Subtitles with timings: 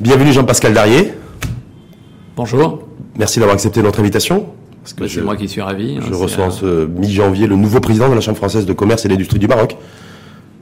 [0.00, 1.12] Bienvenue Jean-Pascal Darrier.
[2.34, 2.84] Bonjour.
[3.18, 4.46] Merci d'avoir accepté notre invitation.
[4.96, 5.98] Bah, c'est moi qui suis ravi.
[5.98, 9.04] Hein, je reçois en ce mi-janvier le nouveau président de la Chambre française de commerce
[9.04, 9.76] et d'industrie du Maroc.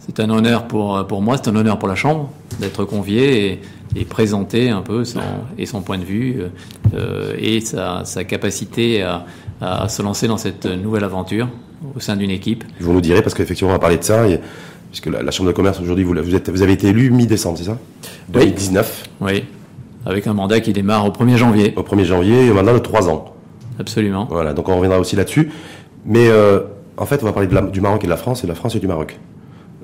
[0.01, 3.61] C'est un honneur pour, pour moi, c'est un honneur pour la Chambre d'être convié
[3.95, 5.21] et, présenter un peu son,
[5.57, 6.43] et son point de vue
[6.95, 9.05] euh, et sa, capacité
[9.61, 11.49] à, se lancer dans cette nouvelle aventure
[11.95, 12.65] au sein d'une équipe.
[12.81, 14.25] Vous nous direz, parce qu'effectivement on va parler de ça,
[14.91, 17.79] puisque la, Chambre de commerce aujourd'hui, vous, vous, vous avez été élu mi-décembre, c'est ça?
[18.29, 19.45] 2019 Oui,
[20.05, 21.75] avec un mandat qui démarre au 1er janvier.
[21.77, 23.35] Au 1er janvier, et maintenant de 3 ans.
[23.79, 24.27] Absolument.
[24.31, 25.51] Voilà, donc on reviendra aussi là-dessus.
[26.05, 26.61] Mais euh,
[26.97, 28.75] en fait, on va parler du Maroc et de la France, et de la France
[28.75, 29.19] et du Maroc.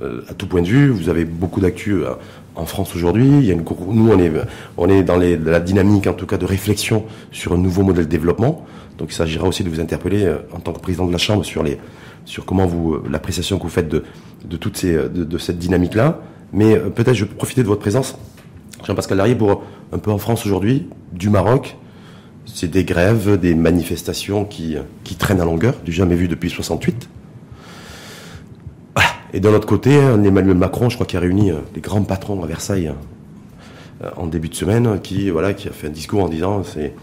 [0.03, 2.11] Euh, à tout point de vue, vous avez beaucoup d'actu euh,
[2.57, 3.27] en France aujourd'hui.
[3.27, 4.33] Il y a une, nous, on est,
[4.77, 8.05] on est dans les, la dynamique, en tout cas, de réflexion sur un nouveau modèle
[8.05, 8.67] de développement.
[8.99, 11.63] Donc, il s'agira aussi de vous interpeller en tant que président de la Chambre sur
[11.63, 11.79] les,
[12.25, 14.05] sur comment vous, l'appréciation que vous faites de,
[14.45, 16.21] de toutes ces, de, de cette dynamique-là.
[16.53, 18.17] Mais peut-être, je vais profiter de votre présence,
[18.87, 19.63] Jean-Pascal Larrier, pour
[19.93, 21.77] un peu en France aujourd'hui, du Maroc,
[22.45, 24.77] c'est des grèves, des manifestations qui,
[25.19, 27.09] traînent à longueur, du jamais vu depuis 68.
[29.33, 32.41] Et d'un autre côté, Emmanuel Macron, je crois, qui a réuni euh, les grands patrons
[32.45, 32.93] à Versailles
[34.05, 36.95] euh, en début de semaine, qui, voilà, qui a fait un discours en disant c'est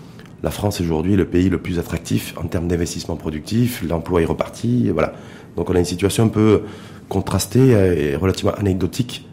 [0.42, 4.26] la France est aujourd'hui le pays le plus attractif en termes d'investissement productif, l'emploi est
[4.26, 5.14] reparti, voilà.
[5.58, 6.64] Donc on a une situation un peu
[7.10, 9.28] contrastée et relativement anecdotique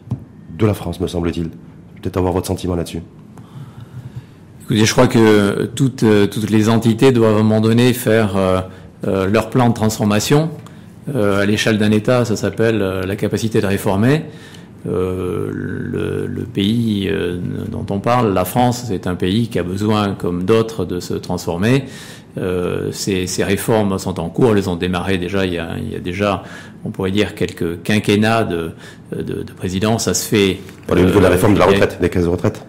[0.57, 1.51] de la France, me semble-t-il.
[2.01, 3.01] Peut-être avoir votre sentiment là-dessus
[4.69, 8.61] je crois que toutes, euh, les entités doivent à un moment donné faire euh,
[9.07, 10.49] euh, leur plan de transformation.
[11.15, 14.25] à l'échelle d'un État, ça s'appelle la capacité de réformer.
[14.85, 17.11] le, pays
[17.71, 21.15] dont on parle, la France, c'est un pays qui a besoin, comme d'autres, de se
[21.15, 21.85] transformer.
[22.91, 25.95] Ces, ces, réformes sont en cours, elles ont démarré déjà il y a, il y
[25.95, 26.43] a déjà,
[26.85, 28.71] on pourrait dire, quelques quinquennats de,
[29.13, 30.05] de, de présidence.
[30.05, 30.59] Ça se fait.
[30.87, 32.63] Pour le niveau de la réforme de la retraite, des caisses de retraite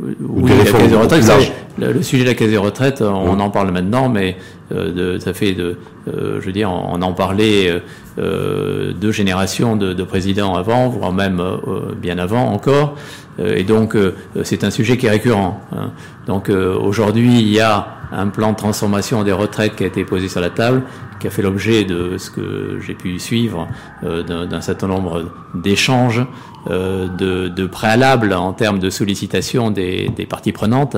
[0.00, 3.70] oui, la caisse de retraite, le, sujet de la caisse de retraite, on en parle
[3.70, 4.36] maintenant, mais
[4.72, 5.76] euh, de, ça fait de,
[6.08, 7.80] euh, je veux dire, on, en parlait
[8.18, 13.64] euh, deux générations de, de, présidents avant, voire même euh, bien avant encore, euh, et
[13.64, 13.96] donc
[14.42, 15.60] c'est un sujet qui est récurrent.
[15.72, 15.90] Hein.
[16.26, 20.28] Donc aujourd'hui, il y a un plan de transformation des retraites qui a été posé
[20.28, 20.82] sur la table,
[21.20, 23.66] qui a fait l'objet de ce que j'ai pu suivre
[24.02, 26.24] d'un certain nombre d'échanges
[26.70, 30.96] euh, de, de préalable en termes de sollicitation des, des parties prenantes.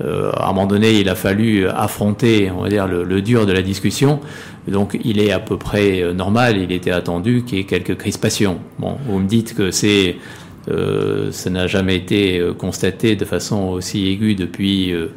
[0.00, 3.44] Euh, à un moment donné, il a fallu affronter, on va dire, le, le, dur
[3.44, 4.20] de la discussion.
[4.68, 7.98] Donc, il est à peu près euh, normal, il était attendu qu'il y ait quelques
[7.98, 8.58] crispations.
[8.78, 13.68] Bon, vous me dites que c'est euh, ça n'a jamais été euh, constaté de façon
[13.68, 15.08] aussi aiguë depuis euh,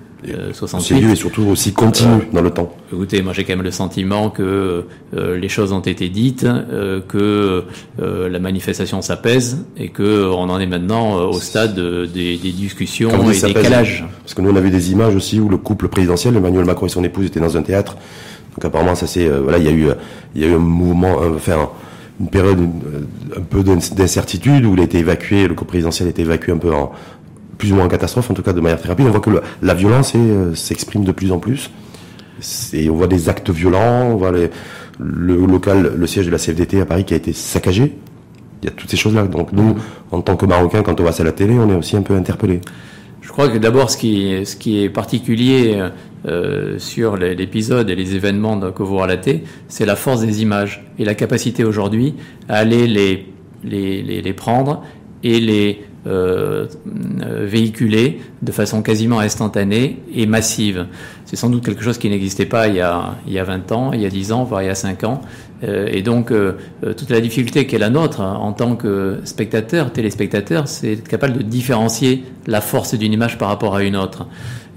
[0.54, 1.12] 68.
[1.12, 2.76] et surtout aussi continu euh, dans le temps.
[2.92, 4.86] Écoutez, moi j'ai quand même le sentiment que
[5.16, 7.64] euh, les choses ont été dites, euh, que
[8.00, 13.40] la manifestation s'apaise et que on en est maintenant au stade des, des, discussions et
[13.40, 14.06] des calages.
[14.24, 16.86] Parce que nous on a vu des images aussi où le couple présidentiel, Emmanuel Macron
[16.86, 17.96] et son épouse étaient dans un théâtre.
[18.56, 19.88] Donc apparemment ça c'est voilà il y a eu
[20.36, 21.70] il y a eu un mouvement enfin
[22.20, 22.70] une période
[23.36, 26.58] un peu d'incertitude où il a été évacué, le couple présidentiel a été évacué un
[26.58, 26.92] peu en,
[27.58, 29.08] plus ou moins en catastrophe, en tout cas de manière très rapide.
[29.08, 31.72] On voit que la violence euh, s'exprime de plus en plus.
[32.74, 36.82] Et on voit des actes violents, on voit le local, le siège de la CFDT
[36.82, 37.98] à Paris qui a été saccagé.
[38.62, 39.24] Il y a toutes ces choses-là.
[39.24, 39.76] Donc nous,
[40.12, 42.02] en tant que Marocains, quand on voit ça à la télé, on est aussi un
[42.02, 42.62] peu interpellés.
[43.26, 45.84] Je crois que d'abord, ce qui, ce qui est particulier
[46.28, 51.06] euh, sur l'épisode et les événements que vous relatez, c'est la force des images et
[51.06, 52.14] la capacité aujourd'hui
[52.48, 53.26] à aller les,
[53.64, 54.84] les, les, les prendre
[55.24, 56.68] et les euh,
[57.42, 60.86] véhiculés de façon quasiment instantanée et massive.
[61.26, 63.72] C'est sans doute quelque chose qui n'existait pas il y, a, il y a 20
[63.72, 65.22] ans, il y a 10 ans, voire il y a 5 ans.
[65.64, 69.20] Euh, et donc, euh, toute la difficulté qui est la nôtre hein, en tant que
[69.24, 73.96] spectateur, téléspectateur, c'est être capable de différencier la force d'une image par rapport à une
[73.96, 74.28] autre.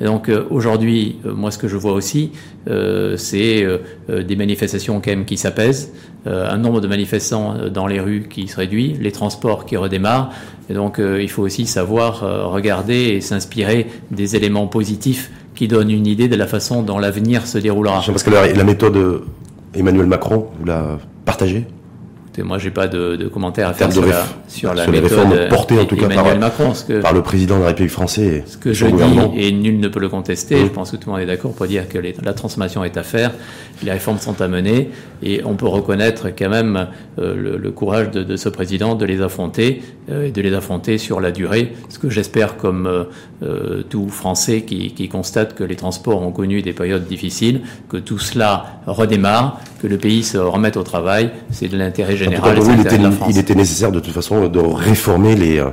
[0.01, 2.31] Et donc euh, aujourd'hui, euh, moi ce que je vois aussi,
[2.69, 3.67] euh, c'est
[4.09, 5.93] des manifestations quand même qui s'apaisent,
[6.27, 10.31] un nombre de manifestants dans les rues qui se réduit, les transports qui redémarrent.
[10.69, 12.21] Et donc il faut aussi savoir
[12.53, 17.47] regarder et s'inspirer des éléments positifs qui donnent une idée de la façon dont l'avenir
[17.47, 18.03] se déroulera.
[18.07, 19.23] Parce que la méthode
[19.75, 21.67] Emmanuel Macron, vous la partagez?
[22.43, 25.85] Moi, j'ai pas de, de commentaires à faire sur, la, sur la méthode portées en
[25.85, 28.43] tout cas par, Macron, par le président de la République française.
[28.47, 30.59] Ce que je dis et nul ne peut le contester.
[30.59, 33.03] Je pense que tout le monde est d'accord pour dire que la transformation est à
[33.03, 33.33] faire,
[33.83, 34.91] les réformes sont à mener,
[35.23, 36.89] et on peut reconnaître quand même
[37.19, 40.99] euh, le, courage de, de, ce président de les affronter euh, et de les affronter
[40.99, 41.73] sur la durée.
[41.89, 43.05] Ce que j'espère, comme euh,
[43.43, 47.97] euh, tout Français qui, qui constate que les transports ont connu des périodes difficiles, que
[47.97, 51.31] tout cela redémarre, que le pays se remette au travail.
[51.51, 55.71] C'est de l'intérêt général il, était, nécessaire de toute façon de réformer les, euh,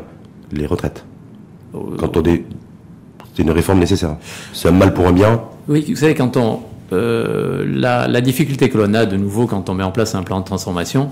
[0.51, 1.05] les retraites.
[1.73, 2.43] Euh, quand on est
[3.33, 4.17] C'est une réforme nécessaire.
[4.53, 5.41] C'est un mal pour un bien.
[5.67, 6.61] Oui, vous savez, quand on
[6.93, 10.21] euh, la, la, difficulté que l'on a de nouveau quand on met en place un
[10.21, 11.09] plan de transformation,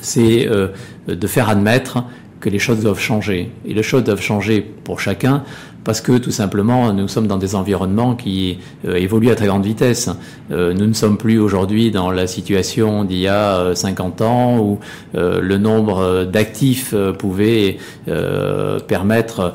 [0.00, 0.68] c'est euh,
[1.06, 2.04] de faire admettre
[2.40, 3.52] que les choses doivent changer.
[3.64, 5.44] Et les choses doivent changer pour chacun
[5.88, 9.64] parce que tout simplement nous sommes dans des environnements qui euh, évoluent à très grande
[9.64, 10.10] vitesse.
[10.50, 14.58] Euh, nous ne sommes plus aujourd'hui dans la situation d'il y a 50 euh, ans
[14.58, 14.80] où
[15.14, 17.78] le nombre d'actifs pouvait
[18.86, 19.54] permettre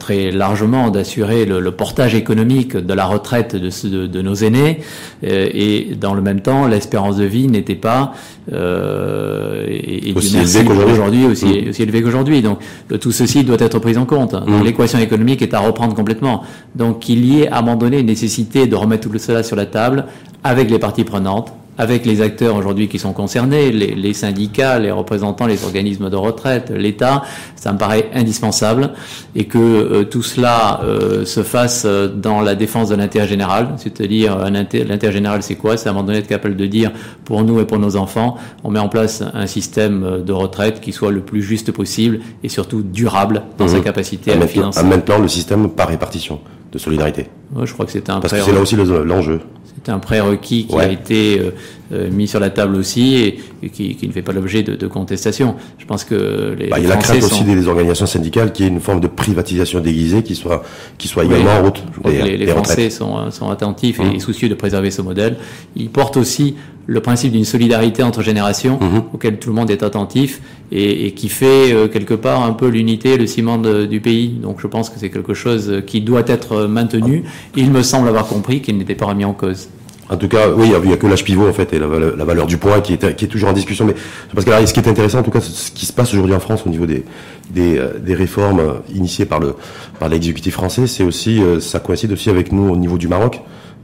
[0.00, 4.80] très largement d'assurer le, portage économique de la retraite de, de, nos aînés
[5.22, 8.12] et dans le même temps l'espérance de vie n'était pas
[8.50, 12.02] et, aussi élevé aujourd'hui aussi, mmh.
[12.02, 12.42] qu'aujourd'hui.
[12.42, 12.58] Donc
[13.00, 14.34] tout ceci doit être pris en compte.
[14.34, 14.64] Mmh.
[14.64, 16.42] L'équation économique est à reprendre complètement.
[16.74, 19.56] Donc qu'il y ait à un moment donné une nécessité de remettre tout cela sur
[19.56, 20.06] la table
[20.42, 25.46] avec les parties prenantes, avec les acteurs aujourd'hui qui sont concernés, les, syndicats, les représentants,
[25.46, 27.22] les organismes de retraite, l'État,
[27.56, 28.90] ça me paraît indispensable
[29.34, 33.68] et que euh, tout cela euh, se fasse euh, dans la défense de l'intérêt général,
[33.78, 35.78] c'est-à-dire l'intérêt général c'est quoi?
[35.78, 36.92] C'est à un moment donné être capable de dire
[37.24, 40.92] pour nous et pour nos enfants, on met en place un système de retraite qui
[40.92, 43.84] soit le plus juste possible et surtout durable dans sa mmh.
[43.84, 44.82] capacité à, à financer.
[44.82, 46.40] Maintenant le système par répartition
[46.72, 47.26] de solidarité.
[47.64, 49.40] je crois que c'est un Parce que c'est là aussi l'enjeu.
[49.74, 51.50] C'est un prérequis qui a été euh,
[51.92, 53.16] euh, mis sur la table aussi
[53.62, 55.54] et, qui, qui, ne fait pas l'objet de, de, contestation.
[55.78, 58.64] Je pense que les, bah, il y a la crainte aussi des organisations syndicales qui
[58.64, 60.62] est une forme de privatisation déguisée qui soit
[60.98, 61.82] qui soit également en route.
[62.04, 64.20] les, les Français sont, sont attentifs et, et, mmh.
[64.20, 65.36] soucieux de préserver ce modèle.
[65.76, 69.14] Ils portent aussi le principe d'une solidarité entre générations mmh.
[69.14, 70.40] auquel tout le monde est attentif
[70.72, 74.28] et, et qui fait euh, quelque part un peu l'unité, le ciment de, du pays.
[74.28, 77.24] Donc je pense que c'est quelque chose qui doit être maintenu.
[77.56, 79.68] Il me semble avoir compris qu'il n'était pas remis en cause.
[80.10, 82.48] En tout cas, oui, il n'y a que l'âge pivot en fait et la valeur,
[82.48, 83.84] du poids qui est, qui est toujours en discussion.
[83.84, 83.94] Mais
[84.34, 86.40] parce que ce qui est intéressant, en tout cas, ce qui se passe aujourd'hui en
[86.40, 87.04] France au niveau des,
[87.50, 89.54] des, euh, des réformes initiées par le
[90.00, 93.40] par l'exécutif français, c'est aussi euh, ça coïncide aussi avec nous au niveau du Maroc,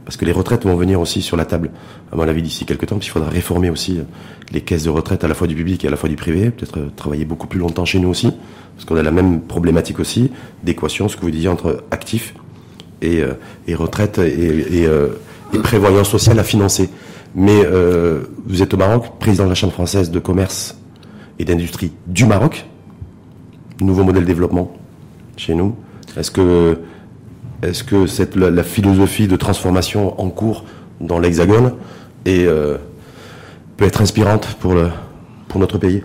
[0.07, 1.69] parce que les retraites vont venir aussi sur la table.
[2.11, 3.99] À mon avis, d'ici quelques temps, il faudra réformer aussi
[4.51, 6.49] les caisses de retraite à la fois du public et à la fois du privé.
[6.49, 8.31] Peut-être travailler beaucoup plus longtemps chez nous aussi,
[8.75, 10.31] parce qu'on a la même problématique aussi
[10.63, 12.33] d'équation, ce que vous disiez entre actifs
[13.01, 13.21] et,
[13.67, 14.87] et retraite et, et
[15.53, 16.89] et prévoyance sociale à financer.
[17.35, 20.77] Mais euh, vous êtes au Maroc, président de la Chambre française de commerce
[21.39, 22.65] et d'industrie du Maroc.
[23.81, 24.73] Nouveau modèle de développement
[25.35, 25.75] chez nous.
[26.15, 26.79] Est-ce que,
[27.63, 30.63] est-ce que cette, la, philosophie de transformation en cours
[31.01, 31.73] dans l'Hexagone
[32.27, 32.77] euh,
[33.77, 34.89] peut être inspirante pour, le,
[35.47, 36.03] pour notre pays?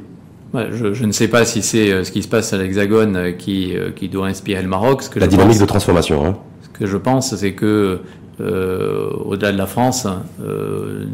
[0.54, 3.74] Je, je, ne sais pas si c'est euh, ce qui se passe à l'Hexagone qui,
[3.96, 5.02] qui doit inspirer le Maroc.
[5.02, 6.26] Ce que la dynamique de transformation.
[6.26, 6.36] Hein.
[6.62, 8.00] Ce que je pense, c'est que
[8.40, 10.06] euh, au-delà de la France,
[10.42, 11.04] euh,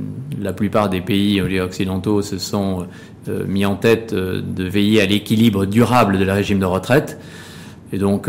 [0.41, 2.87] la plupart des pays occidentaux se sont
[3.29, 7.19] euh, mis en tête de veiller à l'équilibre durable de la régime de retraite.
[7.93, 8.29] Et donc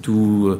[0.00, 0.56] tout,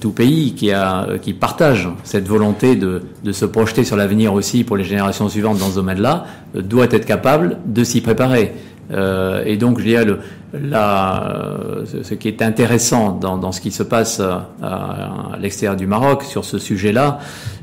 [0.00, 4.64] tout pays qui, a, qui partage cette volonté de, de se projeter sur l'avenir aussi
[4.64, 8.52] pour les générations suivantes dans ce domaine-là doit être capable de s'y préparer.
[8.92, 10.20] Euh, et donc, je dirais, le,
[10.52, 11.58] la,
[12.02, 16.22] ce qui est intéressant dans, dans ce qui se passe à, à l'extérieur du Maroc
[16.22, 17.18] sur ce sujet-là,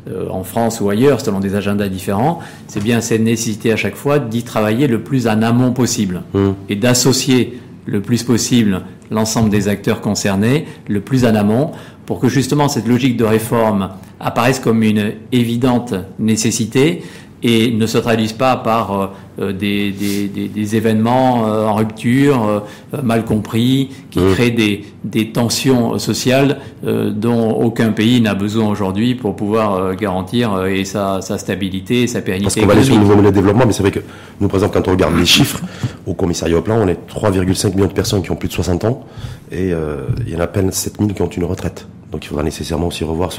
[0.09, 3.95] euh, en France ou ailleurs, selon des agendas différents, c'est bien cette nécessité à chaque
[3.95, 6.49] fois d'y travailler le plus en amont possible mmh.
[6.69, 8.81] et d'associer le plus possible
[9.11, 11.71] l'ensemble des acteurs concernés, le plus en amont,
[12.05, 17.03] pour que justement cette logique de réforme apparaisse comme une évidente nécessité,
[17.43, 19.07] et ne se traduisent pas par euh,
[19.39, 22.63] euh, des, des, des, événements euh, en rupture,
[23.03, 24.31] mal compris, qui mmh.
[24.33, 30.85] créent des, des tensions sociales dont aucun pays n'a besoin aujourd'hui pour pouvoir garantir et
[30.85, 32.45] sa, sa stabilité et sa pérennité.
[32.45, 33.99] Parce qu'on va aller sur le nouveau modèle de développement, mais c'est vrai que
[34.39, 35.59] nous, par exemple, quand on regarde les chiffres
[36.05, 38.85] au commissariat au plan, on est 3,5 millions de personnes qui ont plus de 60
[38.85, 39.05] ans
[39.51, 41.87] et il y en a à peine 7 000 qui ont une retraite.
[42.11, 43.31] Donc il faudra nécessairement aussi revoir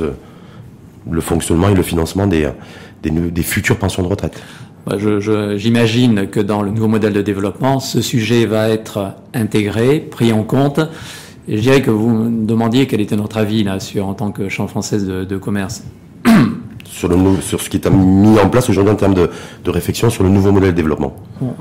[1.10, 2.50] le fonctionnement et le financement des,
[3.42, 4.42] futures pensions de retraite.
[5.56, 10.42] J'imagine que dans le nouveau modèle de développement, ce sujet va être intégré, pris en
[10.42, 10.80] compte.
[11.48, 14.48] Je dirais que vous me demandiez quel était notre avis là sur en tant que
[14.48, 15.84] chambre française de commerce
[16.94, 19.28] sur, le, sur ce qui est mis en place aujourd'hui en termes de,
[19.66, 21.16] réflexion sur le nouveau modèle de développement.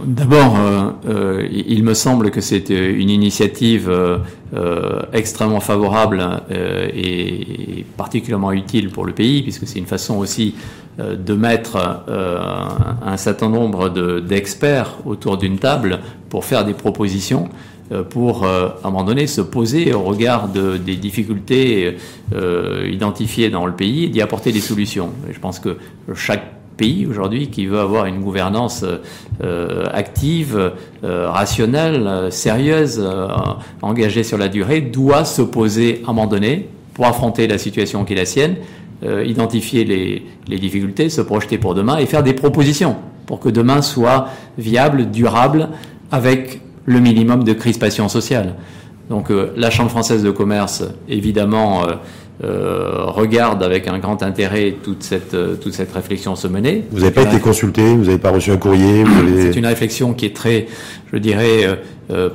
[0.05, 8.51] D'abord, euh, euh, il me semble que c'est une initiative euh, extrêmement favorable et particulièrement
[8.51, 10.55] utile pour le pays, puisque c'est une façon aussi
[10.99, 12.05] de mettre
[13.03, 15.99] un certain nombre d'experts autour d'une table
[16.29, 17.49] pour faire des propositions.
[17.49, 17.72] euh,
[18.09, 21.97] pour, euh, à un moment donné, se poser au regard de, des difficultés
[22.33, 25.09] euh, identifiées dans le pays et d'y apporter des solutions.
[25.31, 25.77] Je pense que
[26.15, 26.43] chaque
[26.77, 28.83] pays aujourd'hui qui veut avoir une gouvernance
[29.43, 30.71] euh, active,
[31.03, 33.05] euh, rationnelle, sérieuse,
[33.81, 38.05] engagée sur la durée, doit se poser à un moment donné pour affronter la situation
[38.05, 38.55] qui est la sienne,
[39.03, 43.81] euh, identifier les, difficultés, se projeter pour demain et faire des propositions pour que demain
[43.81, 45.69] soit viable, durable,
[46.09, 48.55] avec le minimum de crispation sociale.
[49.09, 51.93] Donc euh, la Chambre française de commerce, évidemment, euh,
[52.43, 56.85] euh, regarde avec un grand intérêt toute cette, toute cette réflexion se mener.
[56.91, 59.03] Vous n'avez pas été consulté, vous n'avez pas reçu un courrier
[59.39, 60.67] C'est une réflexion qui est très,
[61.11, 61.79] je dirais,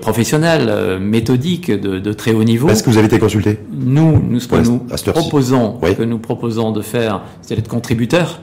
[0.01, 2.69] professionnelle, méthodique, de, de, très haut niveau.
[2.69, 4.79] Est-ce que vous avez été consulté Nous, nous, ce que nous
[5.13, 8.41] proposons, que nous proposons de faire, c'est d'être contributeurs,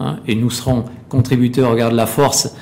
[0.00, 2.52] hein, et nous serons contributeurs, regarde la force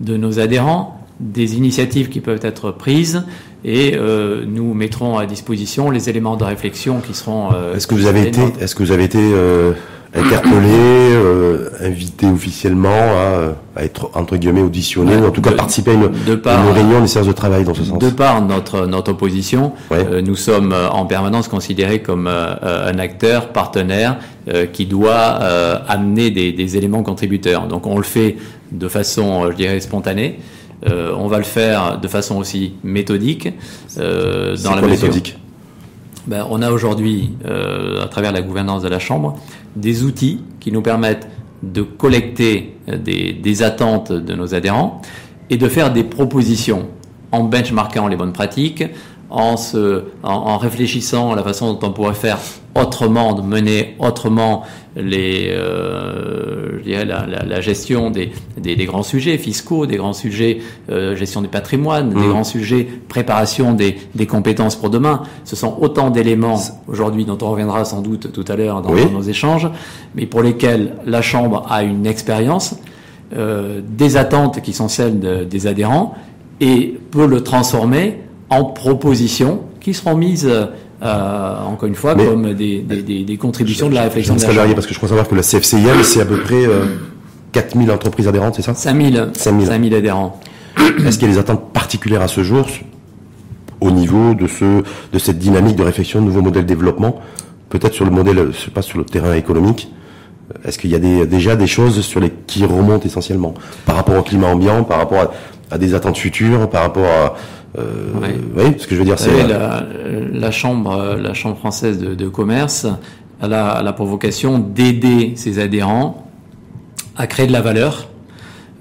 [0.00, 3.24] de nos adhérents, des initiatives qui peuvent être prises
[3.64, 7.48] et euh, nous mettrons à disposition les éléments de réflexion qui seront.
[7.52, 9.72] Euh, est-ce que vous avez été, est-ce que vous avez été euh,
[10.14, 15.90] interpellé, euh, invité officiellement à, à, être entre guillemets auditionné ou en tout cas participer
[15.90, 17.98] à une, de par, une réunion des séances de travail dans ce sens?
[17.98, 24.18] De par notre notre opposition, euh, nous sommes en permanence considérés comme un acteur partenaire
[24.72, 25.18] qui doit
[25.88, 27.66] amener des, des éléments contributeurs.
[27.66, 28.36] Donc on le fait
[28.70, 30.38] de façon, je dirais, spontanée.
[30.86, 33.48] Euh, on va le faire de façon aussi méthodique.
[33.98, 35.38] Euh, dans la méthodique
[36.26, 39.38] ben, On a aujourd'hui, euh, à travers la gouvernance de la Chambre,
[39.76, 41.28] des outils qui nous permettent
[41.62, 45.02] de collecter des, des, attentes de nos adhérents
[45.50, 46.86] et de faire des propositions
[47.32, 48.84] en benchmarkant les bonnes pratiques,
[49.28, 52.38] en, se, en, réfléchissant à la façon dont on pourrait faire
[52.80, 54.64] autrement, de mener autrement
[54.96, 60.58] les, euh, la, la, la, gestion des, des, des, grands sujets fiscaux, des grands sujets
[60.90, 62.28] euh, gestion du patrimoine, des mmh.
[62.28, 65.22] grands sujets préparation des, des, compétences pour demain.
[65.44, 69.22] Ce sont autant d'éléments aujourd'hui dont on reviendra sans doute tout à l'heure dans, nos
[69.22, 69.68] échanges,
[70.14, 72.74] mais pour lesquels la Chambre a une expérience,
[73.36, 76.14] euh, des attentes qui sont celles de, des adhérents
[76.60, 78.18] et peut le transformer
[78.50, 80.50] en propositions qui seront mises
[81.00, 84.86] euh, encore une fois comme des, des, des, contributions de la réflexion de la parce
[84.86, 86.86] que je crois savoir que la CFCIM c'est à peu près euh,
[87.52, 88.74] 4000 entreprises adhérentes, c'est ça?
[88.74, 90.40] 5000 5000 5000 adhérents.
[91.06, 92.66] Est-ce qu'il y a des attentes particulières à ce jour
[93.80, 97.20] au niveau de ce de cette dynamique de réflexion de nouveaux modèles de développement
[97.68, 99.92] peut-être sur le modèle je sais pas sur le terrain économique?
[100.64, 103.54] Est-ce qu'il y a des, déjà des choses sur les qui remontent essentiellement?
[103.84, 107.34] Par rapport au climat ambiant, par rapport à, à des attentes futures, par rapport à
[107.76, 108.12] euh,
[108.56, 108.74] oui.
[108.78, 109.84] ce que je veux dire, c'est la,
[110.32, 112.86] la, chambre, la chambre française de, de commerce
[113.40, 113.48] a
[113.82, 116.26] la, provocation d'aider ses adhérents
[117.16, 118.08] à créer de la valeur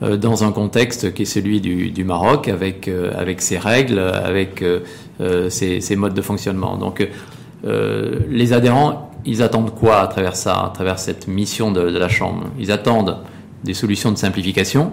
[0.03, 4.00] euh, dans un contexte qui est celui du, du Maroc, avec euh, avec ses règles,
[4.00, 4.79] avec euh,
[5.50, 6.77] ses, ses, modes de fonctionnement.
[6.77, 7.08] Donc,
[7.63, 12.08] les adhérents, ils attendent quoi à travers ça, à travers cette mission de, de la
[12.08, 12.46] chambre?
[12.60, 13.17] Ils attendent
[13.63, 14.91] des solutions de simplification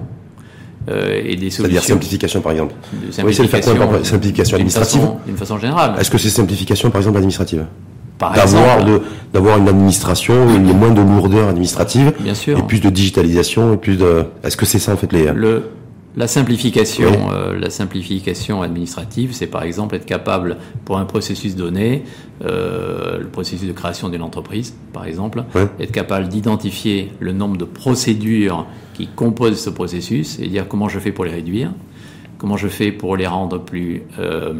[0.88, 1.62] euh, et des solutions.
[1.62, 2.74] C'est-à-dire simplification, par exemple.
[3.24, 5.94] Oui, c'est le fait simplification administrative D'une façon, générale.
[5.98, 7.66] Est-ce que c'est simplification, par exemple, administrative
[8.20, 12.56] D'avoir de d'avoir une administration, une moins de lourdeur administrative, Bien sûr.
[12.58, 14.24] et plus de digitalisation, et plus de.
[14.44, 15.64] Est-ce que c'est ça en fait les le
[16.16, 22.04] la simplification, euh, la simplification administrative, c'est par exemple être capable pour un processus donné,
[22.44, 25.44] euh, le processus de création d'une entreprise, par exemple,
[25.80, 31.00] être capable d'identifier le nombre de procédures qui composent ce processus et dire comment je
[31.00, 31.73] fais pour les réduire,
[32.38, 34.54] comment je fais pour les rendre plus euh,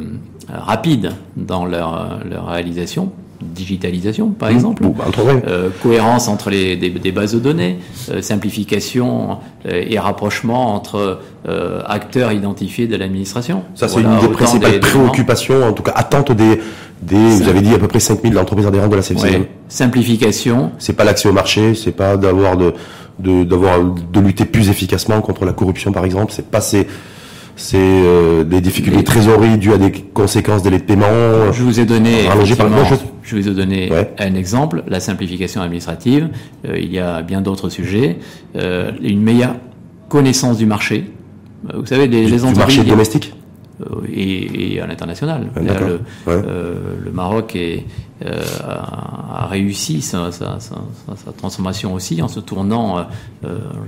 [0.49, 3.13] rapides dans leur, leur réalisation,
[3.55, 4.55] digitalisation, par mmh.
[4.55, 5.05] exemple, bah,
[5.47, 7.79] euh, cohérence entre les des, des bases de données,
[8.11, 13.63] euh, simplification euh, et rapprochement entre euh, acteurs identifiés de l'administration.
[13.75, 16.61] Ça, c'est une des principales préoccupations, en tout cas attente des,
[17.03, 19.41] des vous avez dit à peu près 5000 entreprises adhérentes de la CFCM.
[19.41, 19.51] Ouais.
[19.69, 20.73] Simplification.
[20.79, 22.73] C'est pas l'accès au marché, c'est pas d'avoir de
[23.21, 26.33] d'avoir de, de, lutter plus efficacement contre la corruption, par exemple.
[26.35, 26.89] C'est pas ces
[27.65, 31.07] c'est euh, des difficultés de trésorerie dues à des conséquences délais de paiement.
[31.51, 32.55] Je vous ai donné, par je...
[33.23, 33.37] je...
[33.37, 36.29] vous ai donné un exemple, la simplification administrative.
[36.69, 38.19] Euh, il y a bien d'autres sujets.
[38.55, 39.57] Euh, une meilleure
[40.11, 41.11] connaissance du marché.
[41.71, 43.33] Euh, vous savez, les, du, les marché domestique
[43.81, 45.49] euh, et, et, à l'international.
[45.57, 46.43] Ah, le, ouais.
[47.03, 47.87] le, Maroc est,
[48.23, 50.77] a, a, réussi sa, sa, sa,
[51.17, 53.07] sa, transformation aussi en se tournant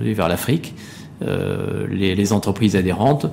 [0.00, 0.74] vers l'Afrique.
[1.20, 3.30] Les, les entreprises adhérentes euh,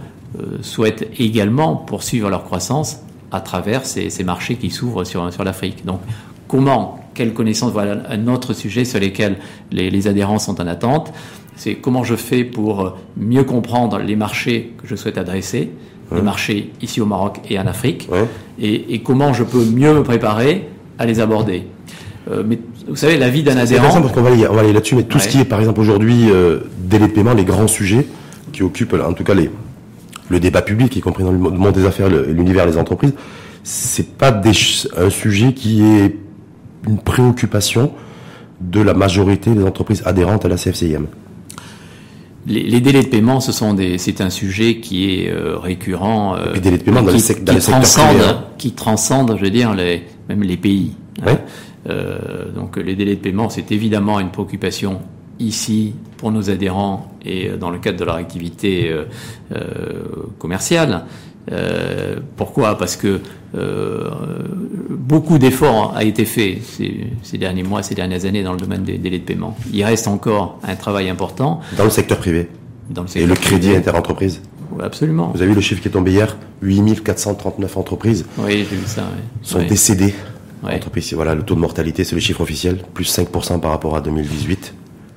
[0.62, 3.00] souhaitent également poursuivre leur croissance
[3.32, 5.86] à travers ces, ces marchés qui s'ouvrent sur, sur l'Afrique.
[5.86, 6.00] Donc,
[6.48, 9.38] comment, quelle connaissance, voilà un autre sujet sur lequel
[9.72, 11.12] les, les adhérents sont en attente,
[11.56, 15.72] c'est comment je fais pour mieux comprendre les marchés que je souhaite adresser,
[16.12, 16.18] ouais.
[16.18, 18.26] les marchés ici au Maroc et en Afrique, ouais.
[18.60, 21.64] et, et, comment je peux mieux me préparer à les aborder.
[22.32, 24.02] Euh, mais vous savez, la vie d'un adhérent.
[24.02, 25.24] Parce qu'on va aller, aller là-dessus, mais tout ouais.
[25.24, 28.08] ce qui est, par exemple, aujourd'hui, euh, délai de paiement, les grands sujets
[28.52, 29.50] qui occupent, en tout cas, les,
[30.34, 33.14] le débat public, y compris dans le monde des affaires l'univers des entreprises,
[33.64, 34.52] c'est pas des,
[34.98, 36.16] un sujet qui est
[36.86, 37.94] une préoccupation
[38.60, 41.06] de la majorité des entreprises adhérentes à la CFCIM
[42.46, 46.54] les, délais de paiement, ce sont des, c'est un sujet qui est euh, récurrent, euh,
[46.54, 48.46] les délais de paiement qui, dans, qui, transcende, hein.
[48.58, 50.92] qui transcende, je veux dire, les, même les pays.
[51.26, 51.38] Hein.
[51.90, 55.02] Euh, donc les délais de paiement, c'est évidemment une préoccupation
[55.40, 59.06] ici pour nos adhérents et dans le cadre de leur activité euh,
[59.54, 60.04] euh,
[60.40, 61.06] commerciale.
[61.52, 62.78] Euh, pourquoi?
[62.78, 63.20] Parce que
[63.56, 64.10] euh,
[64.90, 68.84] beaucoup d'efforts a été fait ces, ces, derniers mois, ces dernières années dans le domaine
[68.84, 69.58] des délais de paiement.
[69.72, 71.60] Il reste encore un travail important.
[71.78, 72.50] Dans le secteur privé
[72.90, 75.32] dans le secteur Et le crédit interentreprise oui, Absolument.
[75.34, 76.36] Vous avez vu le chiffre qui est tombé hier?
[76.62, 79.04] 8439 entreprises oui, j'ai vu ça,
[79.42, 80.14] sont décédées.
[80.64, 84.02] Entreprises, voilà, le taux de mortalité, c'est le chiffre officiel, plus 5% par rapport à
[84.02, 84.74] 2018.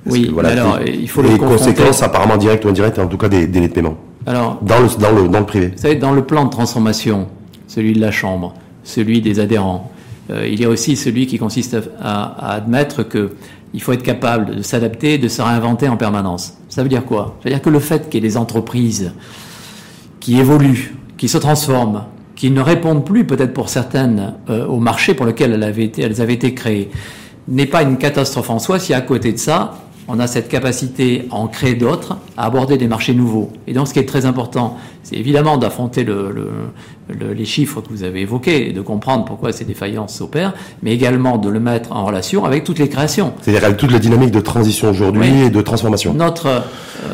[0.09, 3.47] Oui, voilà, alors il faut les conséquences apparemment directes ou indirectes, en tout cas des
[3.47, 3.97] délais de paiement.
[4.25, 5.67] Alors, dans le, dans le, dans le privé.
[5.75, 7.27] Vous savez, dans le plan de transformation,
[7.67, 9.91] celui de la Chambre, celui des adhérents,
[10.29, 13.31] euh, il y a aussi celui qui consiste à, à, admettre que
[13.73, 16.57] il faut être capable de s'adapter, de se réinventer en permanence.
[16.69, 17.35] Ça veut dire quoi?
[17.39, 19.11] Ça veut dire que le fait qu'il y ait des entreprises
[20.19, 22.03] qui évoluent, qui se transforment,
[22.35, 26.03] qui ne répondent plus peut-être pour certaines euh, au marché pour lequel elles avaient été,
[26.03, 26.89] elles avaient été créées,
[27.47, 29.75] n'est pas une catastrophe en soi si à côté de ça,
[30.07, 33.51] on a cette capacité à en créer d'autres, à aborder des marchés nouveaux.
[33.67, 36.33] Et donc, ce qui est très important, c'est évidemment d'affronter le,
[37.09, 41.37] les chiffres que vous avez évoqués et de comprendre pourquoi ces défaillances s'opèrent, mais également
[41.37, 43.33] de le mettre en relation avec toutes les créations.
[43.41, 46.13] C'est-à-dire avec toute la dynamique de transition aujourd'hui et de transformation.
[46.13, 46.61] Notre, euh,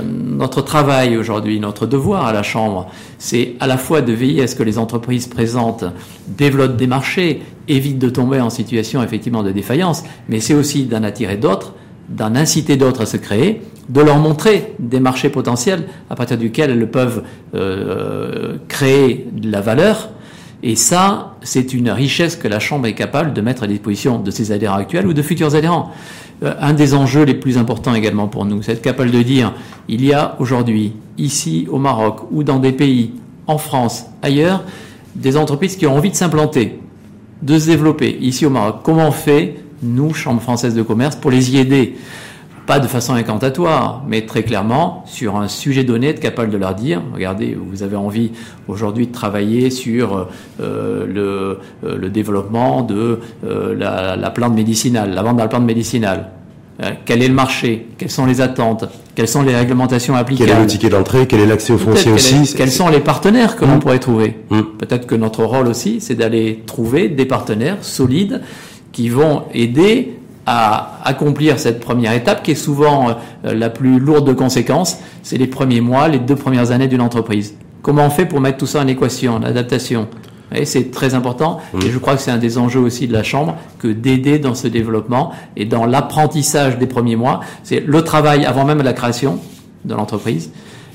[0.03, 4.47] notre travail aujourd'hui, notre devoir à la Chambre, c'est à la fois de veiller à
[4.47, 5.85] ce que les entreprises présentes
[6.27, 11.03] développent des marchés, évitent de tomber en situation effectivement de défaillance, mais c'est aussi d'en
[11.03, 11.73] attirer d'autres
[12.09, 16.71] d'en inciter d'autres à se créer, de leur montrer des marchés potentiels à partir duquel
[16.71, 17.23] elles peuvent
[17.55, 20.09] euh, créer de la valeur.
[20.65, 24.31] Et ça, c'est une richesse que la Chambre est capable de mettre à disposition de
[24.31, 25.91] ses adhérents actuels ou de futurs adhérents.
[26.43, 29.53] Euh, un des enjeux les plus importants également pour nous, c'est être capable de dire,
[29.89, 33.11] il y a aujourd'hui, ici au Maroc ou dans des pays,
[33.45, 34.63] en France, ailleurs,
[35.15, 36.79] des entreprises qui ont envie de s'implanter,
[37.41, 38.77] de se développer ici au Maroc.
[38.83, 41.95] Comment on fait nous, Chambre française de commerce, pour les y aider.
[42.65, 46.75] Pas de façon incantatoire, mais très clairement sur un sujet donné, être capable de leur
[46.75, 48.31] dire, regardez, vous avez envie
[48.69, 50.29] aujourd'hui de travailler sur
[50.61, 55.49] euh, le, euh, le, développement de euh, la, la, plante médicinale, la vente de la
[55.49, 56.29] plante médicinale.
[57.03, 57.85] quel est le marché?
[57.97, 58.85] Quelles sont les attentes?
[59.13, 61.27] Quelles sont les réglementations applicables Quel est le ticket d'entrée?
[61.27, 62.53] Quel est l'accès au foncier aussi?
[62.55, 63.79] Quels sont les partenaires que l'on mmh.
[63.79, 64.37] pourrait trouver?
[64.49, 64.61] Mmh.
[64.79, 68.41] Peut-être que notre rôle aussi, c'est d'aller trouver des partenaires solides
[68.93, 73.09] qui vont aider à accomplir cette première étape qui est souvent
[73.45, 77.01] euh, la plus lourde de conséquences, c'est les premiers mois, les deux premières années d'une
[77.01, 77.55] entreprise.
[77.81, 80.07] Comment on fait pour mettre tout ça en équation, en adaptation?
[80.65, 83.55] C'est très important et je crois que c'est un des enjeux aussi de la Chambre
[83.79, 87.39] que d'aider dans ce développement et dans l'apprentissage des premiers mois.
[87.63, 89.39] C'est le travail avant même la création
[89.83, 90.51] de l'entreprise,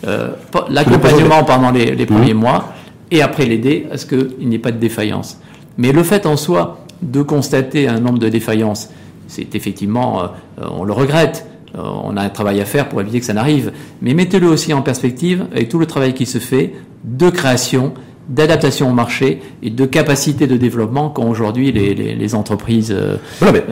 [0.06, 0.28] euh,
[0.68, 2.72] l'accompagnement pendant les, les premiers mois
[3.10, 5.40] et après l'aider à ce qu'il n'y ait pas de défaillance.
[5.76, 8.90] Mais le fait en soi de constater un nombre de défaillances,
[9.26, 10.26] c'est effectivement, euh,
[10.70, 11.46] on le regrette.
[11.74, 13.72] Euh, on a un travail à faire pour éviter que ça n'arrive.
[14.00, 17.92] Mais mettez-le aussi en perspective avec tout le travail qui se fait de création,
[18.28, 22.90] d'adaptation au marché et de capacité de développement qu'ont aujourd'hui les, les, entreprises.
[22.90, 23.64] Euh, voilà, mais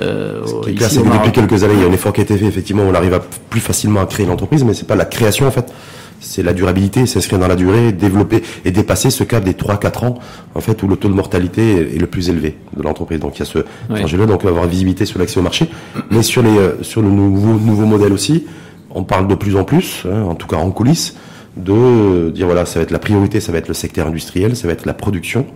[0.47, 2.21] ce qui est clair, c'est que depuis quelques années, il y a un effort qui
[2.21, 2.45] a été fait.
[2.47, 5.51] Effectivement, on arrive à plus facilement à créer l'entreprise, mais c'est pas la création en
[5.51, 5.73] fait
[6.21, 10.19] c'est la durabilité, s'inscrire dans la durée, développer et dépasser ce cap des 3-4 ans,
[10.55, 13.21] en fait, où le taux de mortalité est le plus élevé de l'entreprise.
[13.21, 13.59] Donc il y a ce
[13.91, 15.69] enjeu-là, donc on va avoir visibilité sur l'accès au marché,
[16.11, 18.47] mais sur les euh, sur le nouveau nouveau modèle aussi,
[18.91, 21.17] on parle de plus en plus, hein, en tout cas en coulisses,
[21.57, 24.67] de dire voilà, ça va être la priorité, ça va être le secteur industriel, ça
[24.67, 25.47] va être la production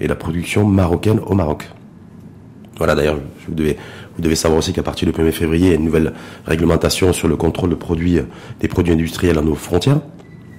[0.00, 1.68] et la production marocaine au Maroc.
[2.78, 3.76] Voilà, d'ailleurs, vous devez
[4.16, 6.12] vous devez savoir aussi qu'à partir du 1er février, il y a une nouvelle
[6.46, 8.18] réglementation sur le contrôle de produits,
[8.60, 10.00] des produits industriels à nos frontières.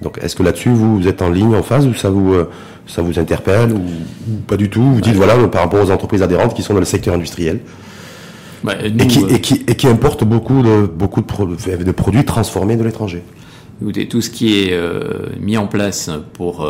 [0.02, 2.50] Donc, est-ce que là-dessus, vous, êtes en ligne, en phase, ou ça vous, euh,
[2.86, 3.82] ça vous interpelle, ou,
[4.46, 4.82] pas du tout?
[4.82, 7.60] Vous dites, voilà, par rapport aux entreprises adhérentes qui sont dans le secteur industriel,
[8.68, 12.76] et, qui, euh, et, qui, et, qui, importent beaucoup de, beaucoup de, de produits transformés
[12.76, 13.22] de l'étranger.
[13.80, 16.68] Écoutez, tout ce qui est euh, mis en place pour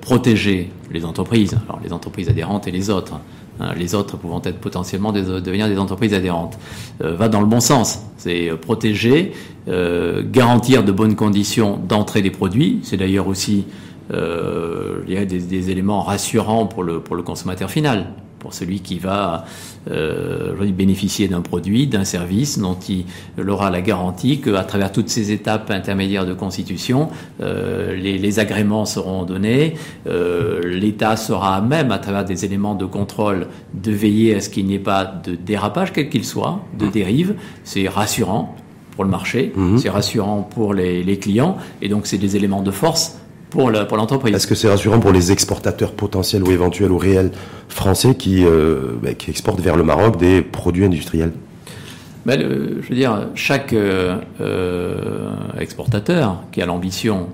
[0.00, 3.20] protéger les entreprises, alors les entreprises adhérentes et les autres,
[3.60, 6.58] Hein, les autres pouvant être potentiellement devenir des entreprises adhérentes,
[7.02, 8.02] euh, va dans le bon sens.
[8.16, 9.32] C'est euh, protéger,
[9.68, 12.80] euh, garantir de bonnes conditions d'entrée des produits.
[12.82, 13.66] C'est d'ailleurs aussi
[14.10, 18.06] il y a des, éléments rassurants pour le, pour le consommateur final.
[18.38, 19.44] Pour celui qui va
[19.90, 23.04] euh, bénéficier d'un produit, d'un service dont il,
[23.48, 27.08] aura la garantie qu'à travers toutes ces étapes intermédiaires de constitution,
[27.40, 29.74] euh, les, les, agréments seront donnés,
[30.06, 34.66] euh, l'État sera même, à travers des éléments de contrôle, de veiller à ce qu'il
[34.66, 37.34] n'y ait pas de dérapage, quel qu'il soit, de dérive.
[37.64, 38.54] C'est rassurant
[38.92, 39.78] pour le marché, mhm.
[39.78, 43.18] c'est rassurant pour les, les clients, et donc c'est des éléments de force
[43.50, 44.34] pour l'entreprise.
[44.34, 47.30] Est-ce que c'est rassurant pour les exportateurs potentiels ou éventuels ou réels
[47.68, 51.32] français qui, euh, bah, qui exportent vers le Maroc des produits industriels?
[52.26, 57.28] Ben, je veux dire, chaque euh, euh, exportateur qui a l'ambition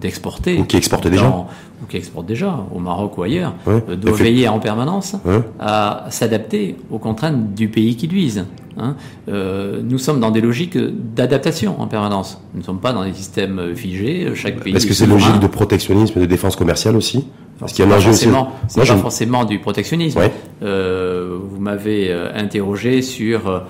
[0.00, 4.48] d'exporter, ou qui exporte déjà, ou qui exporte déjà au Maroc ou ailleurs, doit veiller
[4.48, 5.16] en permanence
[5.58, 8.44] à s'adapter aux contraintes du pays qu'il vise.
[8.76, 8.96] Hein.
[9.28, 12.40] Euh, nous sommes dans des logiques d'adaptation en permanence.
[12.54, 14.30] Nous ne sommes pas dans des systèmes figés.
[14.34, 14.74] Chaque pays.
[14.74, 17.24] Est-ce que c'est logique de protectionnisme et de défense commerciale aussi
[17.58, 20.20] Parce qu'il y a un enjeu C'est pas forcément du protectionnisme.
[20.62, 23.64] Euh, vous m'avez euh, interrogé sur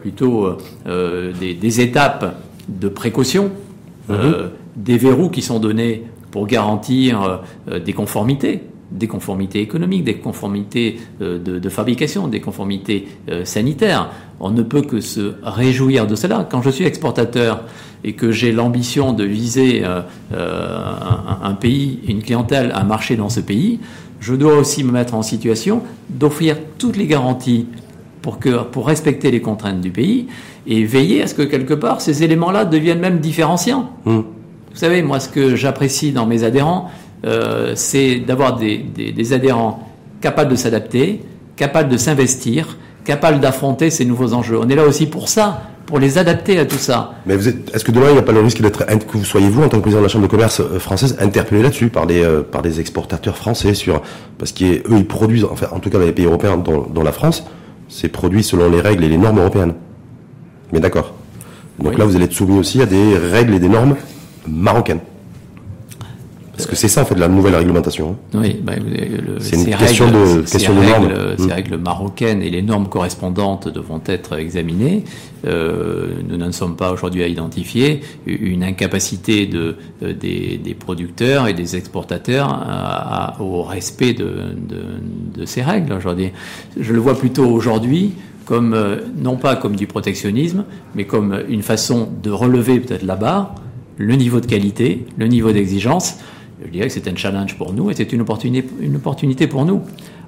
[0.00, 2.36] plutôt des, étapes
[2.68, 3.50] de précaution,
[4.08, 4.50] mhm.
[4.76, 7.40] des verrous qui sont donnés pour garantir
[7.84, 14.10] des conformités des conformités économiques, des conformités euh, de, fabrication, des conformités euh, sanitaires.
[14.40, 16.46] On ne peut que se réjouir de cela.
[16.50, 17.64] Quand je suis exportateur
[18.02, 20.02] et que j'ai l'ambition de viser euh,
[21.42, 23.78] un, pays, une clientèle, un marché dans ce pays,
[24.20, 27.66] je dois aussi me mettre en situation d'offrir toutes les garanties
[28.22, 30.26] pour, que, pour respecter les contraintes du pays
[30.66, 33.90] et veiller à ce que quelque part ces éléments-là deviennent même différenciants.
[34.04, 34.20] Mmh.
[34.72, 36.90] Vous savez, moi, ce que j'apprécie dans mes adhérents,
[37.24, 39.88] euh, c'est d'avoir des, adhérents
[40.20, 41.20] capables de s'adapter,
[41.56, 44.58] capables de s'investir, capables d'affronter ces nouveaux enjeux.
[44.58, 47.14] On est là aussi pour ça, pour les adapter à tout ça.
[47.26, 49.24] Mais vous êtes, est-ce que demain il n'y a pas le risque d'être, que vous
[49.24, 51.88] soyez vous en tant que président de la Chambre de commerce euh, française interpellé là-dessus
[51.88, 54.00] par des euh, par des exportateurs français sur
[54.38, 57.44] parce qu'eux ils produisent, enfin en tout cas dans les pays européens, dont, la France,
[57.88, 59.74] c'est produit selon les règles et les normes européennes.
[60.72, 61.14] Mais d'accord.
[61.78, 63.96] Donc là vous allez être soumis aussi à des règles et des normes
[64.46, 65.00] marocaines.
[66.70, 68.16] Que c'est ça, en fait, la nouvelle réglementation.
[68.32, 68.38] Hein.
[68.40, 68.74] Oui, bah,
[69.40, 71.08] c'est une question de, question de normes.
[71.36, 71.50] Ces mm.
[71.52, 75.04] règles marocaines et les normes correspondantes devront être examinées.
[75.46, 81.54] Euh, nous n'en sommes pas aujourd'hui à identifier une incapacité de, euh, des, producteurs et
[81.54, 84.54] des exportateurs au respect de,
[85.34, 86.30] de, ces règles aujourd'hui.
[86.78, 88.12] Je le vois plutôt aujourd'hui
[88.44, 93.16] comme, euh, non pas comme du protectionnisme, mais comme une façon de relever peut-être la
[93.16, 93.54] barre,
[93.96, 96.16] le niveau de qualité, le niveau d'exigence,
[96.64, 99.64] je dirais que c'est un challenge pour nous et c'est une opportunité, une opportunité pour
[99.64, 99.80] nous.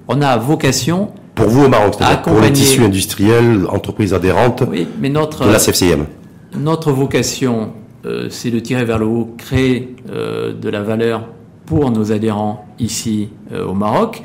[0.08, 1.10] On a vocation.
[1.34, 5.52] Pour vous au Maroc, c'est-à-dire pour les tissus industriels, entreprises adhérentes oui, mais notre, de
[5.52, 6.06] la CFCM.
[6.58, 7.72] Notre vocation,
[8.04, 11.28] euh, c'est de tirer vers le haut, créer euh, de la valeur
[11.64, 14.22] pour nos adhérents ici euh, au Maroc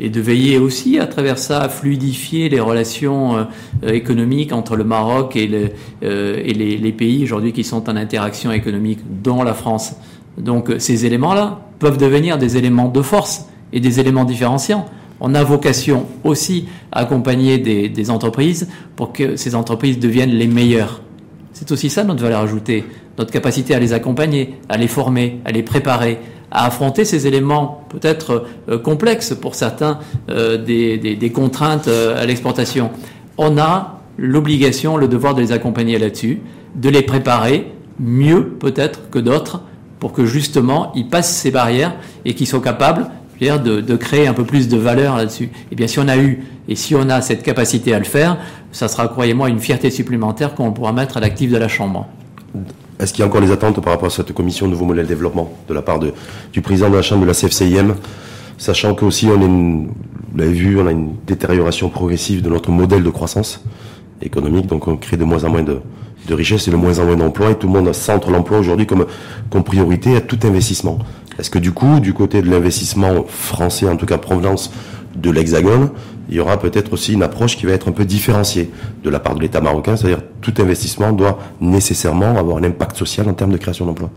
[0.00, 3.46] et de veiller aussi à travers ça à fluidifier les relations
[3.82, 5.70] économiques entre le Maroc et, le,
[6.02, 9.94] et les, les, pays aujourd'hui qui sont en interaction économique, dont la France.
[10.38, 14.86] Donc ces éléments-là peuvent devenir des éléments de force et des éléments différenciants.
[15.20, 21.00] On a vocation aussi à accompagner des, entreprises pour que ces entreprises deviennent les meilleures.
[21.52, 22.84] C'est aussi ça notre valeur ajoutée,
[23.18, 26.18] notre capacité à les accompagner, à les former, à les préparer,
[26.50, 32.90] à affronter ces éléments peut-être euh, complexes pour certains euh, des, contraintes euh, à l'exportation.
[33.38, 36.40] On a l'obligation, le devoir de les accompagner là-dessus,
[36.74, 39.62] de les préparer mieux peut-être que d'autres
[39.98, 43.08] pour que justement ils passent ces barrières et qu'ils soient capables
[43.40, 45.44] de, de, créer un peu plus de valeur là-dessus.
[45.44, 48.04] Et eh bien si on a eu et si on a cette capacité à le
[48.04, 48.38] faire,
[48.72, 52.06] ça sera, croyez-moi, une fierté supplémentaire qu'on pourra mettre à l'actif de la Chambre.
[52.98, 55.52] Est-ce qu'il y a encore les attentes par rapport à cette commission Nouveau Modèle Développement
[55.68, 56.12] de la part de,
[56.52, 57.94] du président de la Chambre de la CFCIM,
[58.56, 59.86] sachant qu'aussi on est
[60.36, 63.64] vous l'avez vu, on a une détérioration progressive de notre modèle de croissance
[64.20, 65.80] économique, donc on crée de moins en moins de,
[66.26, 68.86] de richesse et de moins en moins d'emplois et tout le monde centre l'emploi aujourd'hui
[68.86, 69.06] comme,
[69.50, 70.98] comme priorité à tout investissement.
[71.38, 74.72] Est-ce que du coup, du côté de l'investissement français, en tout cas provenance
[75.14, 75.90] de l'Hexagone,
[76.28, 78.70] il y aura peut-être aussi une approche qui va être un peu différenciée
[79.04, 83.28] de la part de l'État marocain, c'est-à-dire tout investissement doit nécessairement avoir un impact social
[83.28, 84.10] en termes de création d'emplois.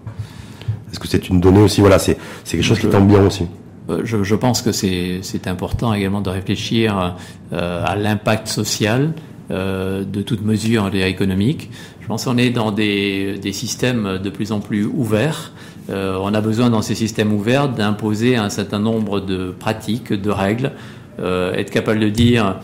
[0.92, 1.82] Est-ce que c'est une donnée aussi?
[1.82, 3.46] Voilà, c'est quelque chose qui tombe bien aussi.
[3.90, 7.16] Euh, je, je pense que c'est important également de réfléchir
[7.54, 9.14] euh, à l'impact social
[9.52, 11.72] euh, de toute mesure économique.
[12.02, 15.54] Je pense qu'on est dans des, des, systèmes de plus en plus ouverts.
[15.90, 20.30] Euh, on a besoin dans ces systèmes ouverts d'imposer un certain nombre de pratiques, de
[20.30, 20.74] règles,
[21.20, 22.58] euh, être capable de dire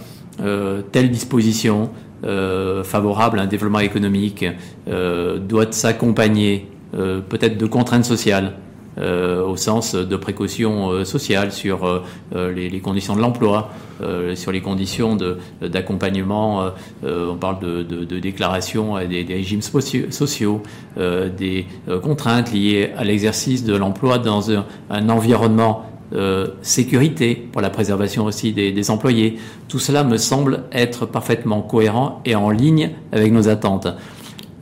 [0.92, 1.90] telle disposition
[2.84, 4.46] favorable à un développement économique
[4.86, 8.54] doit s'accompagner peut-être de contraintes sociales
[8.98, 12.04] au sens de précaution sociale sur
[12.34, 13.70] les, conditions de l'emploi,
[14.36, 15.18] sur les conditions
[15.62, 16.70] d'accompagnement.
[17.04, 20.62] on parle de, de, de déclaration des, régimes sociaux,
[20.98, 21.66] des
[22.04, 28.26] contraintes liées à l'exercice de l'emploi dans un, un environnement euh, sécurité, pour la préservation
[28.26, 29.40] aussi des, employés.
[29.68, 33.88] Tout cela me semble être parfaitement cohérent et en ligne avec nos attentes.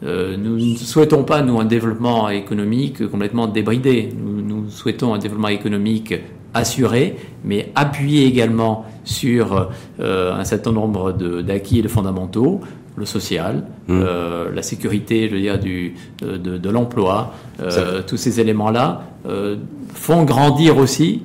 [0.03, 4.09] Euh, nous ne souhaitons pas, nous, un développement économique complètement débridé.
[4.15, 6.13] Nous, souhaitons un développement économique
[6.53, 11.11] assuré, mais appuyé également sur euh, un certain nombre
[11.41, 12.61] d'acquis et de fondamentaux,
[12.95, 14.03] le social, mmh.
[14.53, 17.33] la sécurité, je veux dire, du, de, de l'emploi,
[18.05, 19.01] tous ces éléments-là
[19.95, 21.23] font grandir aussi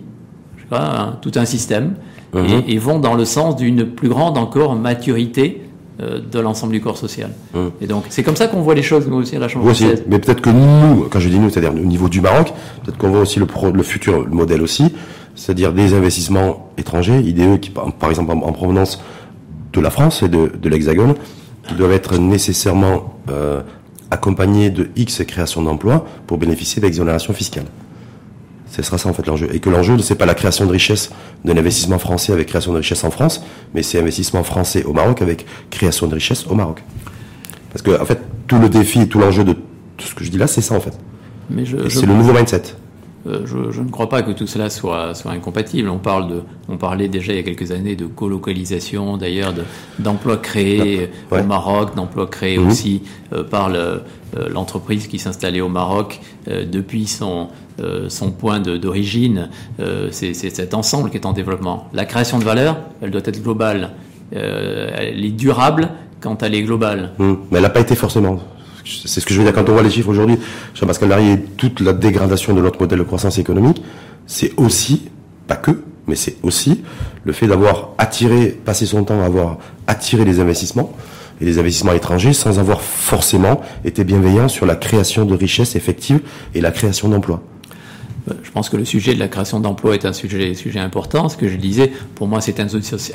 [0.71, 1.95] Hein, tout un système,
[2.35, 2.65] mhm.
[2.69, 5.68] et, vont dans le sens d'une plus grande encore maturité euh,
[5.99, 7.31] de l'ensemble du corps social.
[7.55, 7.71] Mhm.
[7.81, 9.87] Et donc, c'est comme ça qu'on voit les choses, nous aussi, à la Chambre aussi,
[10.09, 12.53] Mais peut-être que nous, quand je dis nous, c'est-à-dire au niveau du Maroc,
[12.85, 14.95] peut-être qu'on voit aussi le, le futur modèle aussi,
[15.35, 19.03] c'est-à-dire des investissements étrangers, idéeux, qui, par exemple, en, provenance
[19.73, 21.15] de la France et de, de l'Hexagone,
[21.67, 23.63] qui doivent être nécessairement euh,
[24.11, 27.67] accompagnés de X créations d'emplois pour bénéficier d'exonération fiscale.
[28.71, 29.49] Ce sera ça en fait l'enjeu.
[29.53, 31.11] Et que l'enjeu, c'est pas la création de richesse
[31.45, 33.43] d'un investissement français avec création de richesse en France,
[33.75, 36.83] mais c'est investissement français au Maroc avec création de richesse au Maroc.
[37.73, 39.55] Parce que en fait, tout le défi et tout l'enjeu de
[39.97, 40.97] tout ce que je dis là, c'est ça en fait.
[41.51, 42.75] Mais c'est le nouveau mindset.
[43.29, 45.89] Euh, je, ne crois pas que tout cela soit, soit incompatible.
[45.89, 49.53] On, parle de, on parlait déjà il y a quelques années de colocalisation, d'ailleurs
[49.99, 52.69] d'emplois créés au Maroc, d'emplois créés mhm.
[52.69, 53.99] aussi euh, par euh,
[54.51, 57.49] l'entreprise qui s'installait au Maroc depuis son,
[58.09, 59.49] son point d'origine.
[60.11, 61.89] C'est cet ensemble qui est en développement.
[61.95, 63.93] La création de valeur, elle doit être globale.
[64.33, 65.89] elle est durable
[66.21, 67.13] quand elle est globale.
[67.19, 67.39] Mhm.
[67.51, 68.39] Mais elle n'a pas été forcément.
[69.05, 70.39] C'est ce que je veux dire quand on voit les chiffres aujourd'hui.
[70.75, 73.83] Jean-Pascal Larry et toute la dégradation de notre modèle de croissance économique,
[74.27, 75.09] c'est aussi,
[75.47, 76.83] pas que, mais c'est aussi
[77.25, 80.93] le fait d'avoir attiré, passé son temps à avoir attiré les investissements
[81.41, 86.21] et les investissements étrangers sans avoir forcément été bienveillant sur la création de richesses effectives
[86.55, 87.43] et la création d'emplois.
[88.31, 91.29] Euh, je pense que le sujet de la création d'emplois est un sujet, important.
[91.29, 92.61] Ce que je disais, pour moi, c'est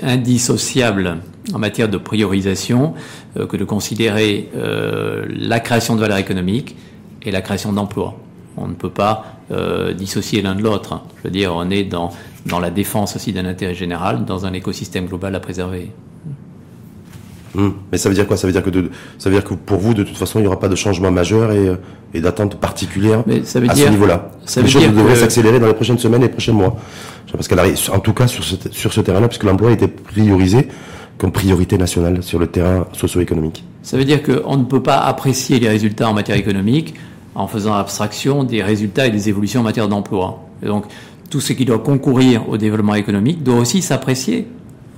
[0.03, 1.17] indissociable
[1.53, 2.93] en matière de priorisation
[3.37, 6.75] euh, que de considérer euh, la création de valeur économique
[7.21, 8.19] et la création d'emplois.
[8.57, 9.25] On ne peut pas
[9.95, 11.01] dissocier l'un de l'autre.
[11.17, 12.11] Je veux dire, on est dans
[12.59, 15.91] la défense aussi d'un intérêt général, dans un écosystème global à préserver.
[17.55, 17.73] Hum.
[17.91, 18.35] Mais ça veut dire quoi?
[18.35, 18.71] Ça veut dire que
[19.19, 21.11] ça veut dire que pour vous, de toute façon, il n'y aura pas de changement
[21.11, 21.75] majeur et, euh,
[22.13, 24.31] et d'attente particulière à ce niveau-là.
[24.57, 26.77] Les choses devraient s'accélérer dans les prochaines semaines et les prochains mois.
[27.31, 29.87] Parce qu'elle arrive, en tout cas sur ce, sur ce terrain-là, puisque l'emploi a été
[29.87, 30.67] priorisé
[31.17, 33.63] comme priorité nationale sur le terrain socio-économique.
[33.81, 36.95] Ça veut dire qu'on ne peut pas apprécier les résultats en matière économique
[37.35, 40.47] en faisant abstraction des résultats et des évolutions en matière d'emploi.
[40.63, 40.85] Donc,
[41.29, 44.47] tout ce qui doit concourir au développement économique doit aussi s'apprécier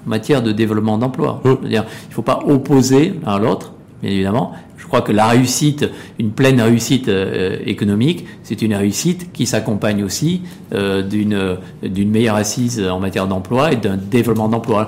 [0.05, 1.41] matière de développement d'emploi.
[1.43, 1.53] Mmh.
[1.65, 4.53] il ne faut pas opposer l'un à l'autre, bien évidemment.
[4.77, 5.89] Je crois que la réussite,
[6.19, 10.41] une pleine réussite euh, économique, c'est une réussite qui s'accompagne aussi
[10.73, 14.87] euh, d'une d'une meilleure assise en matière d'emploi et d'un développement d'emploi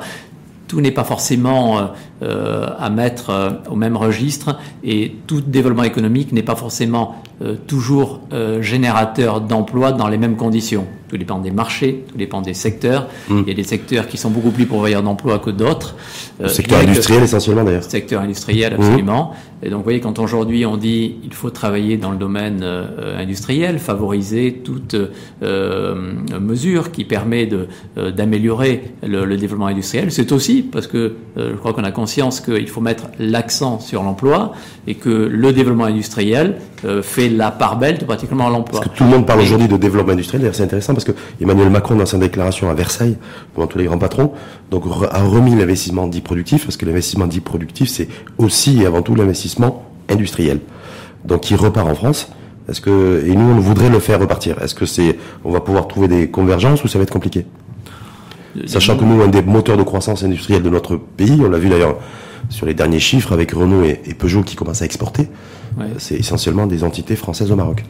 [0.67, 5.83] tout n'est pas forcément euh, euh, à mettre euh, au même registre et tout développement
[5.83, 7.21] économique n'est pas forcément
[7.67, 8.21] toujours
[8.61, 10.87] générateur d'emplois dans les mêmes conditions.
[11.07, 13.07] Tout dépend des marchés, tout dépend des secteurs.
[13.29, 13.41] Hmm.
[13.43, 15.95] Il y a des secteurs qui sont beaucoup plus pourvoyeurs d'emplois que d'autres.
[16.39, 17.83] Le secteur industriel essentiellement d'ailleurs.
[17.83, 18.81] Secteur industriel hmm.
[18.81, 19.33] absolument.
[19.61, 22.63] Et donc vous voyez quand aujourd'hui on dit il faut travailler dans le domaine
[23.19, 24.95] industriel, favoriser toute
[25.41, 31.55] mesure qui permet de d'améliorer le, le développement industriel, c'est aussi parce que euh, je
[31.57, 34.53] crois qu'on a conscience qu'il faut mettre l'accent sur l'emploi
[34.87, 38.79] et que le développement industriel euh, fait la part belle de pratiquement l'emploi.
[38.79, 41.69] Parce que tout le monde parle aujourd'hui de développement industriel, c'est intéressant parce que Emmanuel
[41.69, 43.17] Macron, dans sa déclaration à Versailles,
[43.53, 44.31] devant tous les grands patrons,
[44.71, 49.01] donc a remis l'investissement dit productif, parce que l'investissement dit productif, c'est aussi et avant
[49.01, 50.61] tout l'investissement industriel.
[51.25, 52.31] Donc il repart en France.
[52.69, 55.89] Est-ce que et nous on voudrait le faire repartir Est-ce que c'est on va pouvoir
[55.89, 57.45] trouver des convergences ou ça va être compliqué?
[58.65, 61.69] Sachant que nous, un des moteurs de croissance industrielle de notre pays, on l'a vu
[61.69, 61.97] d'ailleurs
[62.49, 65.27] sur les derniers chiffres avec Renault et, Peugeot qui commencent à exporter,
[65.97, 67.83] c'est essentiellement des entités françaises au Maroc.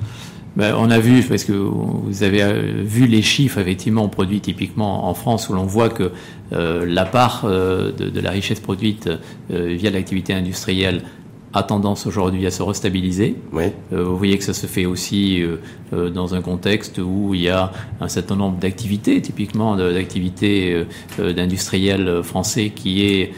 [0.57, 5.07] Ben, on a vu, parce que vous avez euh, vu les chiffres, effectivement, produits typiquement
[5.07, 6.11] en France, où l'on voit que
[6.51, 9.07] euh, la part euh, de, la richesse produite
[9.51, 11.03] via l'activité industrielle
[11.53, 13.35] a tendance aujourd'hui à se restabiliser.
[13.55, 13.69] Euh,
[14.03, 15.57] vous voyez que ça se fait aussi euh,
[15.93, 20.85] euh, dans un contexte où il y a un certain nombre d'activités, typiquement d'activités
[21.17, 23.33] d'industriels français qui est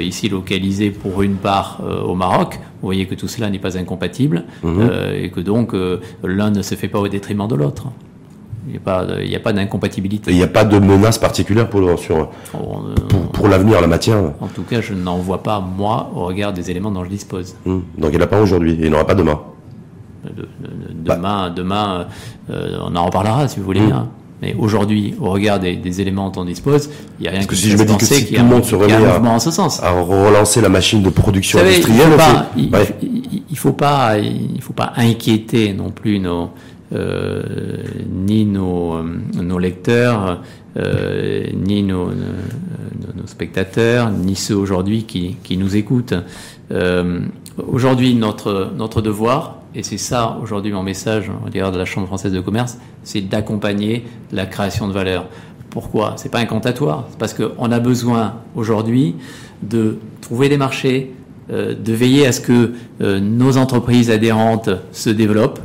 [0.00, 2.58] ici localisé pour une part au Maroc.
[2.80, 4.90] Vous voyez que tout cela n'est pas incompatible mhm.
[5.14, 5.74] et que donc
[6.22, 7.86] l'un ne se fait pas au détriment de l'autre.
[8.66, 10.30] Il n'y a pas, il n'y a pas d'incompatibilité.
[10.30, 12.82] Il n'y a pas de menace particulière pour, sur, pour,
[13.32, 16.52] pour l'avenir en la matière En tout cas, je n'en vois pas, moi, au regard
[16.52, 17.54] des éléments dont je dispose.
[17.64, 17.84] Hum.
[17.96, 19.40] Donc il n'y en a pas aujourd'hui, et il n'y en aura pas demain.
[21.04, 22.06] demain, demain
[22.50, 23.80] euh, on en reparlera si vous voulez.
[23.80, 24.08] Hein.
[24.42, 27.46] Mais aujourd'hui, au regard des, des, éléments dont on dispose, il n'y a rien Parce
[27.46, 29.50] que si je me dis que si tout le monde se remet à, en ce
[29.50, 29.82] sens.
[29.82, 32.08] à relancer la machine de production industrielle,
[32.56, 36.46] il ne faut, pas, il faut pas inquiéter non plus nos, euh,
[36.92, 40.40] ni nos, nos lecteurs,
[40.76, 46.14] euh, ni nos, nos, spectateurs, ni ceux aujourd'hui qui, qui nous écoutent.
[46.70, 47.20] Euh,
[47.56, 52.06] aujourd'hui, notre, notre devoir, et c'est ça aujourd'hui mon message au regard de la Chambre
[52.06, 55.26] française de commerce, c'est d'accompagner la création de valeur.
[55.70, 56.14] Pourquoi?
[56.16, 59.14] C'est pas incantatoire, c'est parce qu'on a besoin aujourd'hui
[59.62, 61.14] de trouver des marchés,
[61.50, 65.60] euh, de veiller à ce que euh, nos entreprises adhérentes se développent,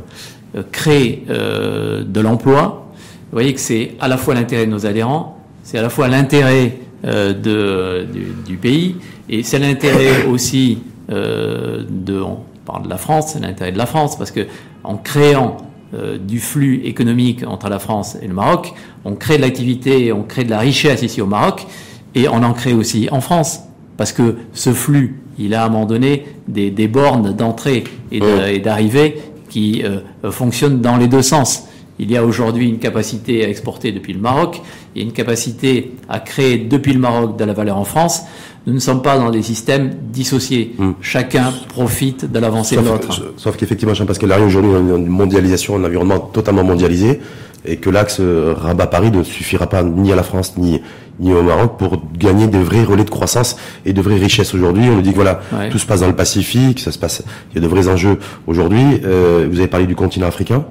[0.56, 2.86] euh, créent de l'emploi.
[3.30, 6.08] Vous voyez que c'est à la fois l'intérêt de nos adhérents, c'est à la fois
[6.08, 8.96] l'intérêt de, du, du, pays,
[9.28, 12.22] et c'est l'intérêt aussi de,
[12.64, 14.46] parle de la France, c'est l'intérêt de la France, parce que
[14.84, 15.56] en créant
[15.94, 18.72] euh, du flux économique entre la France et le Maroc,
[19.04, 21.66] on crée de l'activité, on crée de la richesse ici au Maroc,
[22.14, 23.60] et on en crée aussi en France,
[23.98, 28.58] parce que ce flux, il a à un moment donné des, des bornes d'entrée et
[28.60, 29.20] d'arrivée
[29.52, 31.64] qui euh, fonctionnent dans les deux sens.
[31.98, 34.62] Il y a aujourd'hui une capacité à exporter depuis le Maroc,
[34.94, 38.22] il y a une capacité à créer depuis le Maroc de la valeur en France.
[38.66, 40.74] Nous ne sommes pas dans des systèmes dissociés.
[40.78, 40.92] Hmm.
[41.02, 43.34] Chacun profite de l'avancée de l'autre.
[43.36, 47.20] Sauf qu'effectivement, Jean-Pascal Larry, aujourd'hui, on a une mondialisation, un environnement totalement mondialisé,
[47.64, 50.80] et que l'axe euh, Rabat-Paris ne suffira pas ni à la France ni,
[51.20, 54.84] ni au Maroc pour gagner des vrais relais de croissance et de vraies richesses aujourd'hui.
[54.90, 57.56] On nous dit que voilà, tout se passe dans le Pacifique, ça se passe, il
[57.56, 59.00] y a de vrais enjeux aujourd'hui.
[59.04, 60.64] Euh, vous avez parlé du continent africain.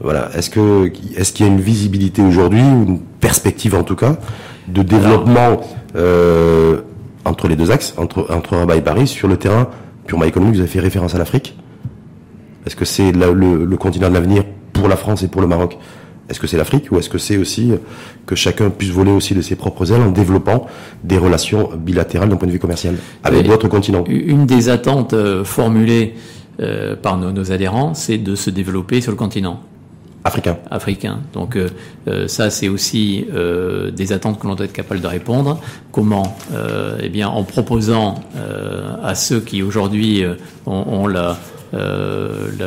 [0.00, 0.28] Voilà.
[0.34, 4.16] Est-ce que est-ce qu'il y a une visibilité aujourd'hui, une perspective en tout cas,
[4.68, 5.60] de développement
[5.96, 6.80] euh,
[7.24, 9.68] entre les deux axes, entre, entre Rabat et Paris, sur le terrain
[10.06, 11.56] purement économique, vous avez fait référence à l'Afrique.
[12.66, 15.78] Est-ce que c'est le, continent de l'avenir pour la France et pour le Maroc?
[16.28, 17.72] Est-ce que c'est l'Afrique ou est-ce que c'est aussi
[18.26, 20.66] que chacun puisse voler aussi de ses propres ailes en développant
[21.02, 24.04] des relations bilatérales d'un point de vue commercial avec d'autres continents?
[24.08, 26.14] Une des attentes euh, formulées
[26.60, 29.60] euh, par nos adhérents, c'est de se développer sur le continent
[30.24, 30.56] africain.
[30.70, 31.20] Africain.
[31.34, 31.68] Donc euh,
[32.08, 35.60] euh, ça, c'est aussi euh, des attentes que l'on doit être capable de répondre.
[35.92, 36.36] Comment
[37.02, 38.16] Eh bien, en proposant
[39.02, 40.24] à ceux qui aujourd'hui
[40.66, 41.06] ont,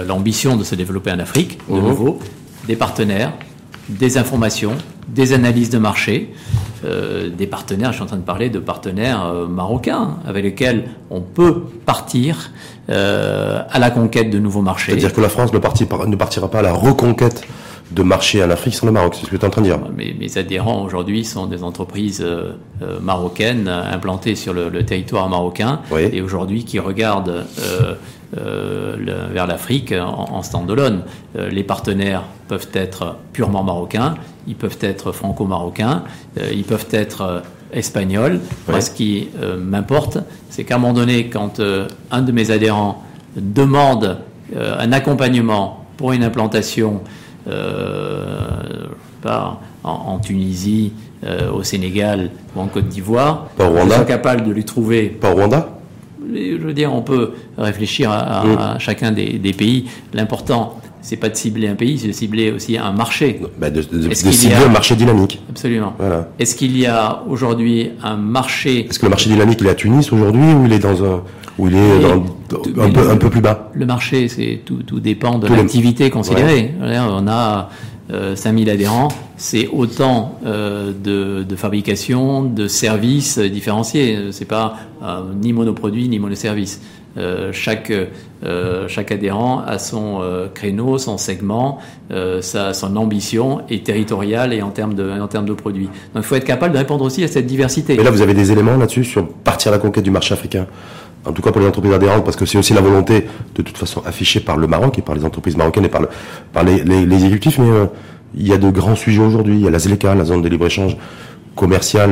[0.08, 1.88] l'ambition de se développer en Afrique, de mhm.
[1.88, 2.20] nouveau,
[2.68, 3.34] des partenaires,
[3.90, 4.76] des informations,
[5.08, 6.34] des analyses de marché,
[6.84, 11.64] des partenaires, je suis en train de parler de partenaires marocains avec lesquels on peut
[11.86, 12.52] partir
[12.90, 14.94] euh, à la conquête de nouveaux marchés.
[14.94, 17.46] C'est-à-dire que la France ne partira pas à la reconquête
[17.92, 19.68] de marchés en Afrique sans le Maroc, c'est ce que tu es en train de
[19.68, 19.80] dire.
[19.96, 25.30] Mes, mes adhérents aujourd'hui sont des entreprises euh, euh, marocaines implantées sur le, le territoire
[25.30, 27.96] marocain et aujourd'hui qui regardent euh,
[28.98, 31.04] le, vers l'Afrique en, en stand-alone.
[31.36, 34.16] les partenaires peuvent être purement marocains,
[34.48, 36.04] ils peuvent être franco-marocains,
[36.52, 38.40] ils peuvent être espagnol.
[38.68, 40.18] Moi, ce qui euh, m'importe,
[40.50, 43.04] c'est qu'à un moment donné, quand euh, un de mes adhérents
[43.36, 44.20] demande
[44.56, 47.02] euh, un accompagnement pour une implantation
[49.22, 50.94] pas, en, Tunisie,
[51.54, 55.10] au Sénégal ou en Côte d'Ivoire, je suis capable de lui trouver.
[55.10, 55.70] Pas au Rwanda
[56.34, 58.44] je veux dire, on peut réfléchir à,
[58.76, 58.80] mm.
[58.80, 59.90] chacun des, des pays.
[60.14, 63.40] L'important, c'est pas de cibler un pays, c'est de cibler aussi un marché.
[63.60, 65.42] Bah de, cibler un marché dynamique.
[65.50, 65.94] Absolument.
[65.98, 66.30] Voilà.
[66.40, 69.76] Est-ce qu'il y a aujourd'hui un marché Est-ce que le marché dynamique il est à
[69.76, 71.24] Tunis aujourd'hui ou il est dans un
[71.58, 72.24] ou il est dans,
[72.84, 73.72] un, peu, un, peu, plus bas?
[73.74, 76.74] Le marché, c'est tout, tout dépend de l'activité considérée.
[76.80, 77.70] On a
[78.10, 84.32] euh, 5000 adhérents, c'est autant euh, de, de, fabrication, de services différenciés.
[84.32, 86.80] C'est pas euh, ni monoproduit ni monoservice.
[87.18, 87.92] Euh, chaque,
[88.44, 91.80] euh, chaque adhérent a son euh, créneau, son segment,
[92.42, 95.90] sa, son ambition est territoriale et en termes de, en termes de produits.
[96.14, 97.98] Donc il faut être capable de répondre aussi à cette diversité.
[97.98, 100.68] Mais là, vous avez des éléments là-dessus sur partir à la conquête du marché africain
[101.26, 103.78] en tout cas pour les entreprises adhérentes, parce que c'est aussi la volonté, de toute
[103.78, 106.08] façon, affichée par le Maroc et par les entreprises marocaines et par, le,
[106.54, 107.68] par les, les, les exécutifs, mais
[108.34, 109.56] il y a de grands sujets aujourd'hui.
[109.56, 110.96] Il y a la ZLECA, la zone de libre-échange
[111.54, 112.12] commercial,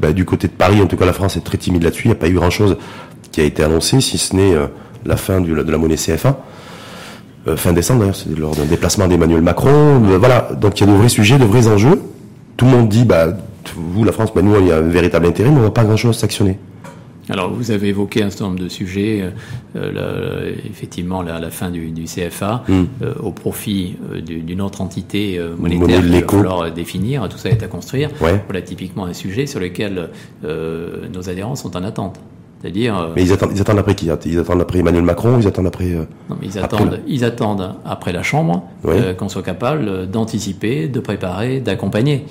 [0.00, 2.08] bah, du côté de Paris, en tout cas la France est très timide là-dessus, il
[2.08, 2.76] n'y a pas eu grand-chose
[3.32, 4.66] qui a été annoncé, si ce n'est euh,
[5.04, 6.38] la fin de la monnaie CFA.
[7.48, 10.02] Euh, fin décembre d'ailleurs, c'est lors d'un déplacement d'Emmanuel Macron.
[10.04, 12.00] Euh, voilà, donc il y a de vrais sujets, de vrais enjeux.
[12.56, 13.28] Tout le monde dit, bah,
[13.74, 15.84] vous, la France, bah, nous, il y a un véritable intérêt, mais on n'a pas
[15.84, 16.58] grand-chose à s'actionner.
[17.28, 19.24] Alors, vous avez évoqué un certain nombre de sujets,
[19.76, 22.82] euh, effectivement la, la, fin du, du CFA mm.
[23.02, 27.28] euh, au profit euh, d'une autre entité monétaire qu'il va falloir définir.
[27.28, 28.10] Tout ça est à construire.
[28.20, 28.42] Ouais.
[28.46, 30.10] Voilà typiquement un sujet sur lequel
[30.42, 32.18] nos adhérents sont en attente.
[32.62, 33.10] C'est-à-dire.
[33.16, 34.08] Mais ils attendent, ils attendent après qui?
[34.26, 35.86] Ils attendent après Emmanuel Macron Ils attendent après.
[36.30, 38.62] non, mais ils attendent, après ils attendent après la Chambre
[39.18, 42.24] qu'on soit capable d'anticiper, de préparer, d'accompagner.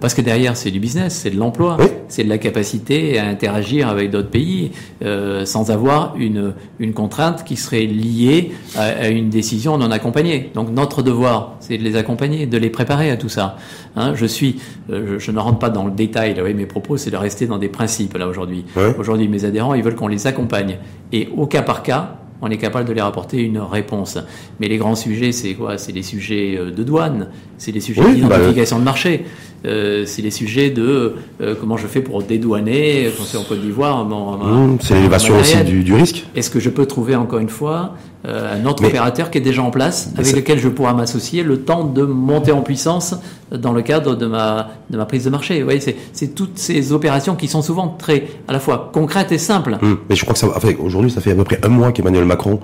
[0.00, 1.76] Parce que derrière, c'est du business, c'est de l'emploi,
[2.08, 4.72] c'est de la capacité à interagir avec d'autres pays
[5.04, 10.50] euh, sans avoir une, une contrainte qui serait liée à, à, une décision non accompagnée.
[10.54, 13.56] Donc notre devoir, c'est de les accompagner, de les préparer à tout ça.
[13.94, 14.56] Hein, je suis,
[14.90, 16.34] euh, je, je, ne rentre pas dans le détail.
[16.34, 18.64] Là, oui, mes propos, c'est de rester dans des principes là aujourd'hui.
[18.98, 20.78] Aujourd'hui, mes adhérents, ils veulent qu'on les accompagne
[21.12, 24.18] et au cas par cas, on est capable de les rapporter une réponse.
[24.60, 25.78] Mais les grands sujets, c'est quoi?
[25.78, 27.28] C'est les sujets euh, de douane,
[27.58, 29.24] c'est les sujets d'identification bah, de marché,
[29.64, 33.60] euh, c'est les sujets de euh, comment je fais pour dédouaner, quand c'est en Côte
[33.60, 34.04] d'Ivoire.
[34.04, 36.26] Mmh, c'est l'élévation aussi du, du risque.
[36.34, 37.94] Est-ce que je peux trouver encore une fois
[38.26, 41.60] euh, un autre opérateur qui est déjà en place, avec lequel je pourrai m'associer le
[41.60, 43.14] temps de monter en puissance
[43.52, 45.58] dans le cadre de ma, de ma prise de marché.
[45.58, 45.80] Vous voyez,
[46.12, 49.76] c'est toutes ces opérations qui sont souvent très, à la fois concrètes et simples.
[49.80, 49.96] Mmh.
[50.08, 52.24] mais je crois que ça, enfin, aujourd'hui, ça fait à peu près un mois qu'Emmanuel
[52.24, 52.60] Macron,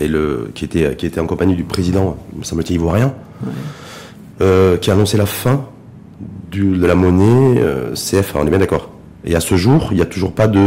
[0.00, 3.52] et le, qui, était, qui était en compagnie du président, me semble-t-il, ivoirien, ouais.
[4.40, 5.66] euh, qui a annoncé la fin
[6.50, 8.40] du, de la monnaie euh, CFA.
[8.40, 8.90] On est bien d'accord.
[9.24, 10.58] Et à ce jour, il n'y a toujours pas de,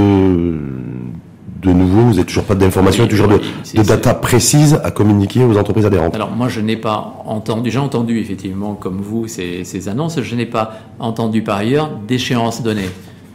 [1.62, 5.58] de nouveau, vous n'avez toujours pas d'informations, toujours de, de data précises à communiquer aux
[5.58, 6.16] entreprises adhérentes.
[6.16, 10.36] Alors moi, je n'ai pas entendu, j'ai entendu effectivement, comme vous, ces, ces annonces, je
[10.36, 12.90] n'ai pas entendu par ailleurs d'échéance donnée.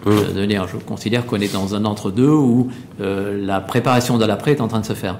[0.06, 0.10] Mmh.
[0.10, 2.68] Euh, je considère qu'on est dans un entre-deux où
[3.00, 5.18] euh, la préparation de l'après est en train de se faire.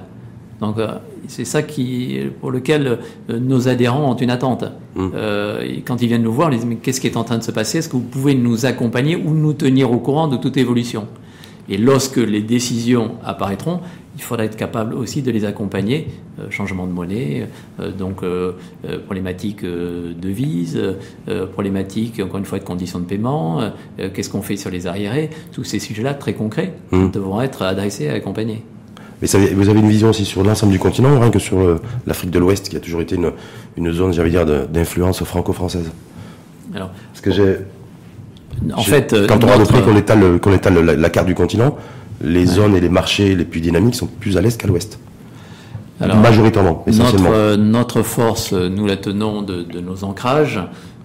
[0.61, 0.87] Donc euh,
[1.27, 2.99] c'est ça qui, pour lequel
[3.29, 4.63] euh, nos adhérents ont une attente.
[4.95, 5.07] Mmh.
[5.15, 7.43] Euh, quand ils viennent nous voir, ils disent mais qu'est-ce qui est en train de
[7.43, 7.79] se passer?
[7.79, 11.07] Est-ce que vous pouvez nous accompagner ou nous tenir au courant de toute évolution?
[11.69, 13.79] Et lorsque les décisions apparaîtront,
[14.15, 16.07] il faudra être capable aussi de les accompagner.
[16.39, 17.47] Euh, changement de monnaie,
[17.79, 18.53] euh, donc euh,
[19.05, 20.79] problématique de devise,
[21.53, 23.71] problématique encore une fois de conditions de paiement.
[24.13, 27.11] Qu'est-ce qu'on fait sur les arriérés Tous ces sujets-là très concrets mmh.
[27.11, 28.63] devront être adressés et accompagnés.
[29.21, 32.31] Mais ça, vous avez une vision aussi sur l'ensemble du continent, rien que sur l'Afrique
[32.31, 33.31] de l'Ouest, qui a toujours été une,
[33.77, 35.89] une zone, j'allais dire, d'influence franco-française?
[36.73, 37.57] Alors, parce que j'ai,
[38.75, 39.81] en fait, quand on regarde notre...
[39.85, 41.77] qu'on étale, qu'on étale la, la, carte du continent,
[42.21, 42.45] les ouais.
[42.45, 44.99] zones et les marchés les plus dynamiques sont plus à l'est qu'à l'ouest.
[45.99, 47.29] Majoritairement, essentiellement.
[47.29, 50.59] Notre, notre, force, nous la tenons de, de nos ancrages,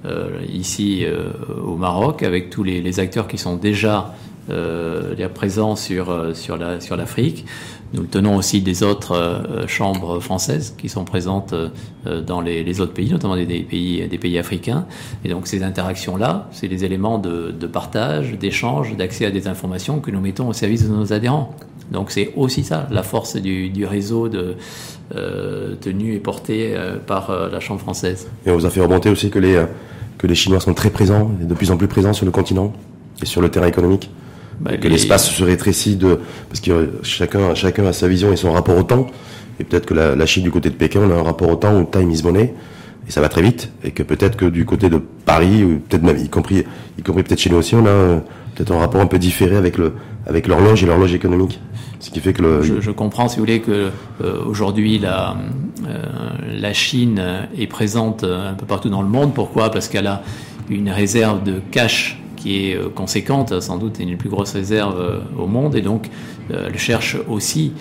[0.05, 1.31] euh, ici euh,
[1.65, 4.15] au Maroc, avec tous les, les, acteurs qui sont déjà
[4.51, 6.57] euh, présents sur, euh, sur
[6.97, 7.45] l'Afrique.
[7.93, 11.55] Nous le tenons aussi des autres euh, chambres françaises qui sont présentes
[12.27, 14.87] dans les, les, autres pays, notamment des, pays, africains.
[15.25, 20.11] Et donc ces interactions-là, c'est des éléments de, partage, d'échange, d'accès à des informations que
[20.11, 21.55] nous mettons au service de nos adhérents.
[21.91, 24.29] Donc c'est aussi ça, la force du, réseau
[25.81, 26.77] tenu et porté
[27.07, 28.29] par la Chambre française.
[28.47, 29.65] Et on vous a fait remonter aussi que les,
[30.19, 32.73] que les Chinois sont très présents, de plus en plus présents sur le continent
[33.23, 34.11] et sur le terrain économique
[34.61, 38.53] bah, que l'espace se rétrécit de parce que chacun chacun a sa vision et son
[38.53, 39.07] rapport au temps.
[39.59, 41.57] Et peut-être que la, la, Chine du côté de Pékin on a un rapport au
[41.57, 42.55] temps où time is money
[43.09, 43.71] et ça va très vite.
[43.85, 46.65] Et que peut-être que du côté de Paris ou peut-être même y compris
[46.99, 48.21] y compris peut-être chez nous aussi on a
[48.55, 49.95] peut-être un rapport un peu différé avec le
[50.27, 51.59] avec l'horloge et l'horloge économique.
[51.99, 52.63] Ce qui fait que le...
[52.63, 53.91] je, je comprends si vous voulez que
[54.23, 55.37] euh, aujourd'hui la
[55.89, 56.03] euh,
[56.59, 59.33] la Chine est présente un peu partout dans le monde.
[59.35, 59.71] Pourquoi?
[59.71, 60.23] Parce qu'elle a
[60.69, 65.01] une réserve de cash qui est euh, conséquente, sans doute une des plus grosses réserves
[65.01, 66.09] euh, au monde, et donc
[66.51, 67.73] euh, elle cherche aussi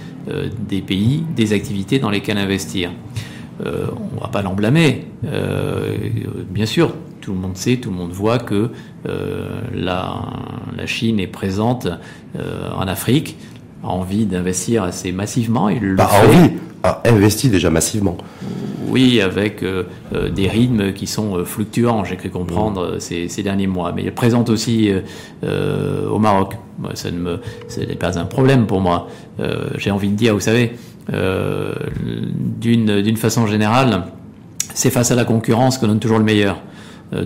[0.70, 2.92] des pays, des activités dans lesquelles investir.
[3.62, 5.08] On ne va pas l'emblâmer.
[5.26, 5.98] Euh,
[6.52, 8.70] bien sûr, tout le monde sait, tout le monde voit que
[9.74, 10.22] la,
[10.78, 11.88] la, Chine est présente
[12.38, 13.38] en Afrique,
[13.84, 15.70] envie d'investir assez massivement.
[15.70, 16.28] Il le bah, fait.
[16.28, 16.52] envie,
[16.84, 18.18] a investi déjà massivement.
[18.88, 23.00] Oui, avec euh, euh, des rythmes qui sont euh, fluctuants, j'ai cru comprendre mmh.
[23.00, 23.92] ces, ces, derniers mois.
[23.92, 24.92] Mais il présente aussi
[25.44, 26.58] euh, au Maroc.
[26.80, 29.08] Moi, ça ne me, ce n'est pas un problème pour moi.
[29.76, 30.72] j'ai envie de dire, vous savez,
[31.12, 34.04] d'une d'une façon générale,
[34.74, 36.62] c'est face à la concurrence qu'on donne toujours le meilleur.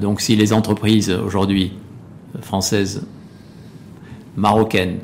[0.02, 1.74] donc, si les entreprises aujourd'hui
[2.42, 3.06] françaises,
[4.36, 4.98] marocaines,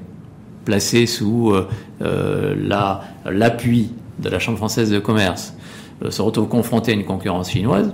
[0.69, 1.53] placées sous
[1.99, 3.89] la l'appui
[4.19, 5.53] de la Chambre française de commerce,
[6.03, 7.93] euh, se retrouve confronté à une concurrence chinoise,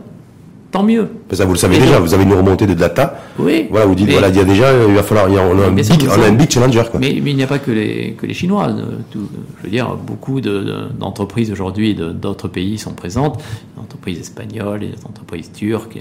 [0.75, 1.07] tant mieux.
[1.31, 3.17] Ça, vous le savez déjà, vous avez une remontée de data.
[3.39, 3.67] Oui.
[3.69, 5.57] Voilà, vous dites, voilà, il y a déjà, il va falloir, il y a, on,
[5.57, 6.83] a un big, on a un big challenger.
[6.91, 6.99] Quoi.
[6.99, 8.67] Mais, mais il n'y a pas que les, que les Chinois.
[9.09, 9.25] Tout,
[9.59, 13.41] je veux dire, beaucoup d'entreprises de, aujourd'hui d'autres pays sont présentes.
[13.77, 15.97] Les entreprises espagnoles, les entreprises turques,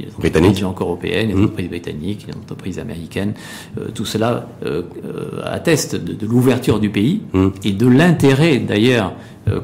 [0.00, 1.42] les entreprises encore européennes, les mmh.
[1.42, 3.34] entreprises britanniques, les entreprises américaines.
[3.78, 7.48] Euh, tout cela euh, euh, atteste de, de l'ouverture du pays mmh.
[7.64, 9.12] et de l'intérêt d'ailleurs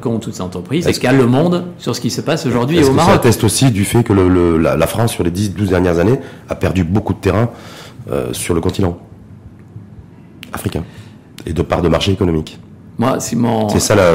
[0.01, 2.91] qu'ont toutes ces entreprises et qu'a le monde sur ce qui se passe aujourd'hui au
[2.91, 3.11] Maroc.
[3.11, 6.19] Ça atteste aussi du fait que le, la, la, France, sur les 10-12 dernières années,
[6.49, 7.49] a perdu beaucoup de terrain
[8.11, 8.97] euh, sur le continent
[10.53, 10.83] africain
[11.45, 12.59] et de part de marché économique?
[12.97, 13.69] Moi, Simon.
[13.69, 14.11] C'est ça la,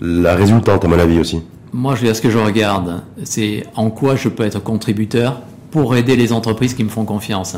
[0.00, 1.40] la résultante, à mon avis aussi.
[1.72, 5.40] Moi, je veux dire, ce que je regarde, c'est en quoi je peux être contributeur
[5.70, 7.56] pour aider les entreprises qui me font confiance.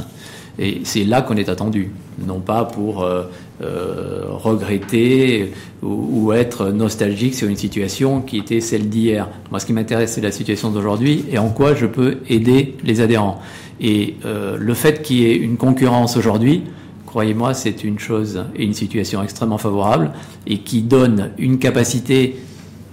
[0.59, 1.91] Et c'est là qu'on est attendu,
[2.27, 3.25] non pas pour euh,
[3.63, 9.29] euh, regretter ou, être nostalgique sur une situation qui était celle d'hier.
[9.51, 13.01] Moi, ce qui m'intéresse, c'est la situation d'aujourd'hui et en quoi je peux aider les
[13.01, 13.41] adhérents.
[13.81, 16.65] Et euh, le fait qu'il y ait une concurrence aujourd'hui,
[17.07, 20.13] croyez-moi, c'est une chose et une situation extrêmement favorable
[20.47, 22.37] et qui donne une capacité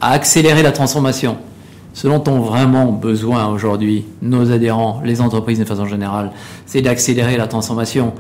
[0.02, 1.38] à accélérer la transformation
[1.94, 6.32] ce dont ont vraiment besoin aujourd'hui nos adhérents, les entreprises de façon générale,
[6.66, 8.14] c'est d'accélérer la transformation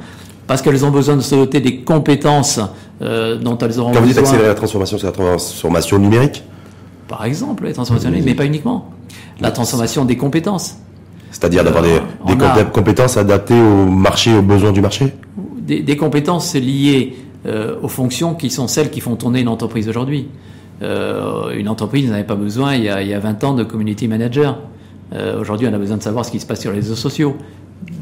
[0.48, 2.60] parce qu'elles ont besoin de se doter des compétences
[3.02, 3.94] euh, dont elles auront besoin.
[3.94, 6.44] Quand vous dites accélérer la transformation, c'est la transformation numérique
[7.08, 8.90] Par exemple, la transformation numérique, mais pas uniquement.
[9.40, 10.78] La transformation des compétences.
[11.32, 15.14] C'est-à-dire d'avoir des, euh, compétences adaptées au marché, aux besoins du marché
[15.60, 17.16] Des, des compétences liées
[17.46, 20.28] euh, aux fonctions qui sont celles qui font tourner une entreprise aujourd'hui.
[20.82, 23.64] Euh, une entreprise n'avait pas besoin, il y, a, il y, a, 20 ans, de
[23.64, 24.60] community manager.
[25.14, 27.36] Euh, Aujourd'hui, on a besoin de savoir ce qui se passe sur les réseaux sociaux.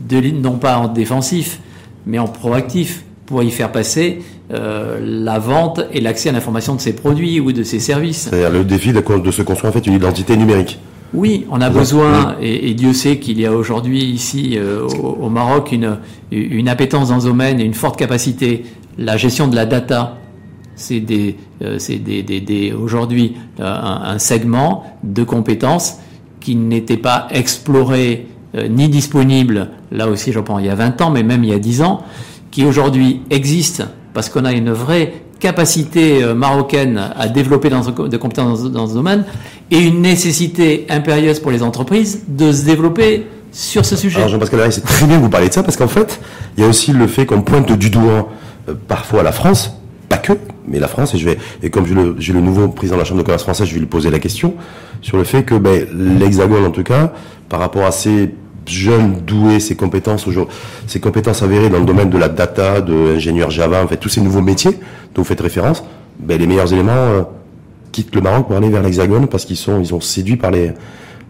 [0.09, 1.59] De, non pas en défensif,
[2.05, 4.23] mais en proactif, pour y faire passer
[4.53, 8.29] euh, la vente et l'accès à l'information de ses produits ou de ses services.
[8.29, 10.79] C'est-à-dire le défi de, de se construire en fait une identité numérique.
[11.13, 15.17] Oui, on a besoin, et, et, Dieu sait qu'il y a aujourd'hui ici euh, au,
[15.21, 15.97] au, Maroc une,
[16.31, 18.65] une appétence dans ce domaine et une forte capacité.
[18.97, 20.17] La gestion de la data,
[20.77, 25.97] c'est des, euh, des, des, aujourd'hui euh, un, segment de compétences
[26.39, 31.01] qui n'était pas exploré euh, ni disponible, là aussi je prends il y a 20
[31.01, 32.03] ans, mais même il y a 10 ans,
[32.51, 38.63] qui aujourd'hui existe parce qu'on a une vraie capacité euh, marocaine à développer de compétences
[38.63, 39.25] dans, ce domaine
[39.71, 44.27] et une nécessité impérieuse pour les entreprises de se développer sur ce sujet.
[44.27, 46.19] Jean-Pascal c'est très bien que vous parlez de ça parce qu'en fait,
[46.57, 48.29] il y a aussi le fait qu'on pointe du doigt
[48.69, 49.73] euh, parfois la France,
[50.09, 50.33] pas que,
[50.67, 53.05] mais la France, et je vais, et comme j'ai le, le, nouveau président de la
[53.05, 54.55] Chambre de commerce française, je vais lui poser la question
[55.01, 55.87] sur le fait que ben,
[56.19, 57.13] l'Hexagone, en tout cas,
[57.49, 58.33] par rapport à ces
[58.65, 60.27] jeunes doués, ses compétences
[60.87, 64.09] ses compétences avérées dans le domaine de la data, de l'ingénieur Java, en fait, tous
[64.09, 64.71] ces nouveaux métiers
[65.15, 65.83] dont vous faites référence,
[66.19, 67.21] ben, les meilleurs éléments euh,
[67.91, 70.73] quittent le Maroc pour aller vers l'Hexagone parce qu'ils sont, ils sont séduits par les,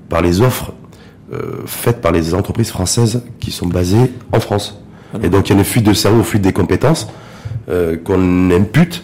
[0.10, 0.74] par les offres
[1.34, 4.82] euh, faites par les entreprises françaises qui sont basées en France.
[5.22, 7.08] Et donc il y a une fuite de cerveau, une fuite des compétences
[7.70, 9.04] euh, qu'on impute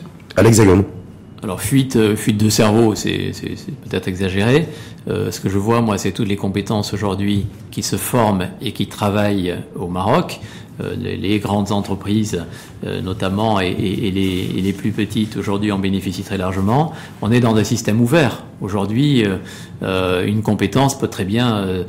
[1.43, 3.31] Alors fuite, euh, fuite de cerveau, c'est
[3.89, 4.67] peut-être exagéré.
[5.09, 8.71] Euh, ce que je vois, moi, c'est toutes les compétences aujourd'hui qui se forment et
[8.71, 10.39] qui travaillent au Maroc.
[10.81, 12.43] Euh, les, grandes entreprises,
[12.83, 16.93] euh, notamment, et, et, et, les, et, les, plus petites aujourd'hui en bénéficient très largement.
[17.21, 18.43] On est dans un système ouvert.
[18.59, 19.23] Aujourd'hui,
[19.83, 21.85] euh, une compétence peut très bien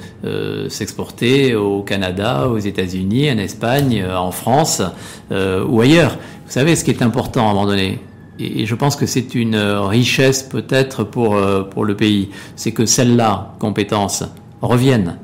[0.68, 4.82] s'exporter au Canada, aux États-Unis, en Espagne, en France
[5.30, 6.18] ou ailleurs.
[6.46, 8.00] Vous savez, ce qui est important à un moment donné,
[8.38, 11.36] et je pense que c'est une richesse peut-être pour,
[11.70, 14.24] pour le pays, c'est que celles-là, compétences,
[14.60, 15.18] reviennent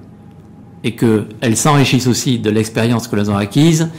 [0.84, 3.90] et qu'elles s'enrichissent aussi de l'expérience que l'elles ont acquise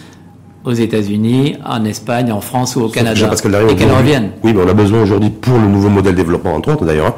[0.64, 4.32] aux États-Unis, en Espagne, en France ou au Canada, parce et qu'elles reviennent.
[4.44, 7.08] Oui, mais on a besoin aujourd'hui pour le nouveau modèle de développement, entre autres d'ailleurs,
[7.08, 7.16] hein,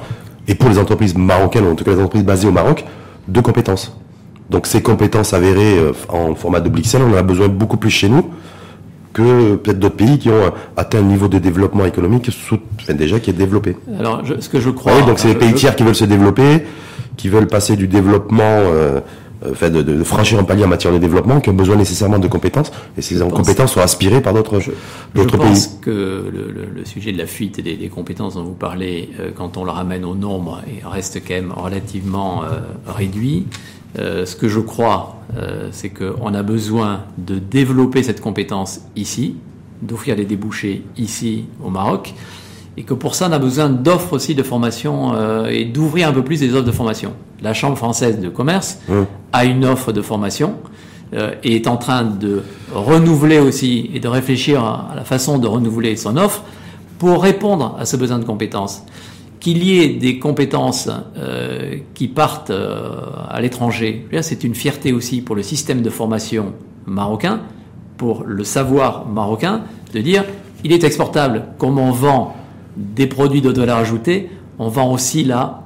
[0.48, 2.86] et pour les entreprises marocaines, ou en tout cas les entreprises basées au Maroc,
[3.28, 3.98] de compétences.
[4.50, 7.90] Donc ces compétences avérées euh, en format de Blixel, on en a besoin beaucoup plus
[7.90, 8.30] chez nous
[9.14, 13.20] que peut-être d'autres pays qui ont atteint un niveau de développement économique sous, enfin, déjà
[13.20, 13.78] qui est développé.
[14.00, 14.94] Alors, je, ce que je crois...
[14.98, 16.64] Oui, donc c'est les pays tiers qui veulent se développer,
[17.16, 18.42] qui veulent passer du développement...
[18.44, 22.20] Euh, fait de, de, franchir un palier en matière de développement qui ont besoin nécessairement
[22.20, 24.72] de compétences et ces compétences sont aspirées par d'autres pays.
[25.16, 28.54] Je pense que le, le, le, sujet de la fuite des, des compétences dont vous
[28.54, 33.48] parlez, euh, quand on le ramène au nombre, reste quand même relativement euh, réduit.
[34.00, 39.36] Euh, ce que je crois, euh, c'est qu'on a besoin de développer cette compétence ici,
[39.82, 42.14] d'offrir des débouchés ici au Maroc
[42.76, 46.12] et que pour ça on a besoin d'offres aussi de formation euh, et d'ouvrir un
[46.12, 47.14] peu plus les offres de formation.
[47.42, 48.94] La Chambre française de commerce mmh.
[49.32, 50.56] a une offre de formation
[51.44, 52.42] et est en train de
[52.74, 56.42] renouveler aussi et de réfléchir à la façon de renouveler son offre
[56.98, 58.84] pour répondre à ce besoin de compétences
[59.44, 65.22] qu'il y ait des compétences euh, qui partent euh, à l'étranger, c'est une fierté aussi
[65.22, 66.54] pour le système de formation
[66.86, 67.42] marocain,
[67.98, 69.64] pour le savoir marocain,
[69.94, 70.24] de dire
[70.64, 71.44] il est exportable.
[71.58, 72.38] Comme on vend
[72.78, 74.30] des produits de valeur ajoutée,
[74.60, 75.64] on vend aussi là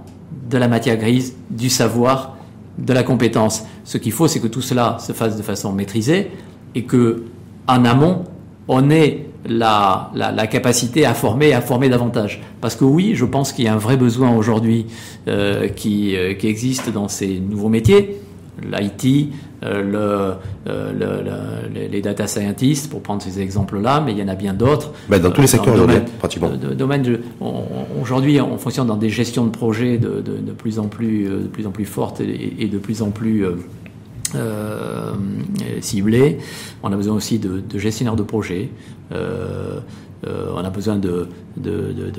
[0.49, 2.35] de la matière grise, du savoir,
[2.79, 3.63] de la compétence.
[3.83, 6.31] Ce qu'il faut, c'est que tout cela se fasse de façon maîtrisée
[6.73, 7.25] et que,
[7.67, 8.23] en amont,
[8.67, 12.41] on ait la, la, capacité à former et à former davantage.
[12.61, 14.87] Parce que oui, je pense qu'il y a un vrai besoin aujourd'hui
[15.27, 18.19] euh, qui, euh, qui existe dans ces nouveaux métiers,
[18.61, 19.31] l'IT,
[19.63, 24.53] euh, le, les data scientists, pour prendre ces exemples-là, mais il y en a bien
[24.53, 24.91] d'autres.
[25.09, 26.51] Bah, dans tous les secteurs aujourd'hui, pratiquement.
[28.01, 31.67] aujourd'hui, on fonctionne dans des gestions de projets de, de, plus en plus, de plus
[31.67, 33.45] en plus fortes et, de plus en plus
[34.35, 35.13] euh,
[35.81, 36.37] ciblés.
[36.83, 38.69] On a besoin aussi de, gestionnaires de projets.
[39.11, 39.79] Euh,
[40.25, 41.27] euh, on a besoin de,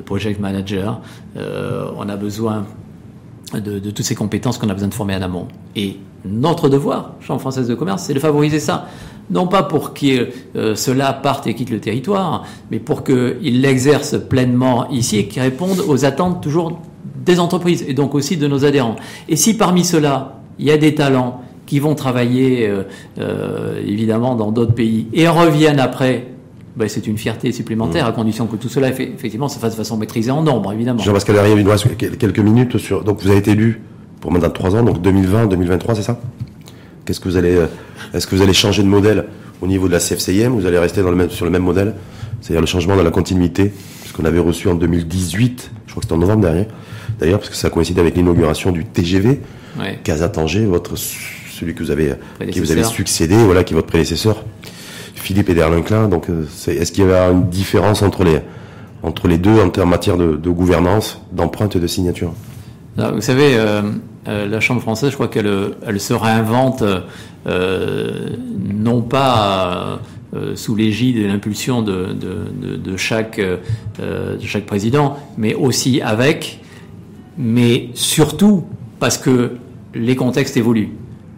[0.05, 0.93] project managers.
[1.37, 2.67] on a besoin
[3.55, 5.49] de, toutes ces compétences qu'on a besoin de former en amont.
[5.77, 8.89] Et notre devoir, Chambre française de commerce, c'est de favoriser ça.
[9.31, 10.29] Non pas pour que
[10.75, 15.83] cela parte et quitte le territoire, mais pour qu'ils l'exercent pleinement ici et qu'ils répondent
[15.87, 16.81] aux attentes toujours
[17.27, 18.97] des entreprises et donc aussi de nos adhérents.
[19.29, 22.85] Et si parmi ceux-là, il y a des talents qui vont travailler euh,
[23.19, 26.29] euh, évidemment dans d'autres pays et reviennent après
[26.77, 28.09] ben, c'est une fierté supplémentaire, mmh.
[28.09, 31.03] à condition que tout cela, effectivement, se fasse de façon maîtrisée en nombre, évidemment.
[31.03, 33.03] Jean-Pascal Derrière, il nous reste quelques minutes sur.
[33.03, 33.83] Donc, vous avez été élu
[34.21, 36.21] pour maintenant 3 ans, donc 2020, 2023, c'est ça?
[37.05, 37.57] Qu'est-ce que vous allez.
[37.57, 37.67] Euh,
[38.15, 39.25] est-ce que vous allez changer de modèle
[39.61, 41.95] au niveau de la CFCIM Vous allez rester dans le même, sur le même modèle?
[42.41, 43.73] C'est-à-dire le changement dans la continuité,
[44.07, 46.69] ce qu'on avait reçu en 2018, je crois que c'était en novembre dernier,
[47.19, 49.41] d'ailleurs, parce que ça coïncide avec l'inauguration du TGV,
[49.81, 49.99] ouais.
[50.05, 50.95] Casa Tanger, votre
[51.59, 52.15] celui que vous avez,
[52.51, 54.45] qui vous avez succédé, voilà, qui est votre prédécesseur,
[55.15, 56.09] Philippe Ederlin-Klein.
[56.09, 58.39] Donc, euh, est-ce qu'il y a une différence entre les,
[59.03, 62.33] entre les deux en, matière de, gouvernance, d'empreinte et de signature?
[62.97, 63.83] Vous savez, euh,
[64.27, 65.51] euh, la Chambre française, je crois qu'elle
[65.87, 66.83] elle se réinvente
[67.47, 70.01] non pas
[70.55, 76.61] sous l'égide et l'impulsion de, de, de, chaque, de chaque président, mais aussi avec,
[77.39, 78.65] mais surtout
[78.99, 79.53] parce que
[79.95, 80.91] les contextes évoluent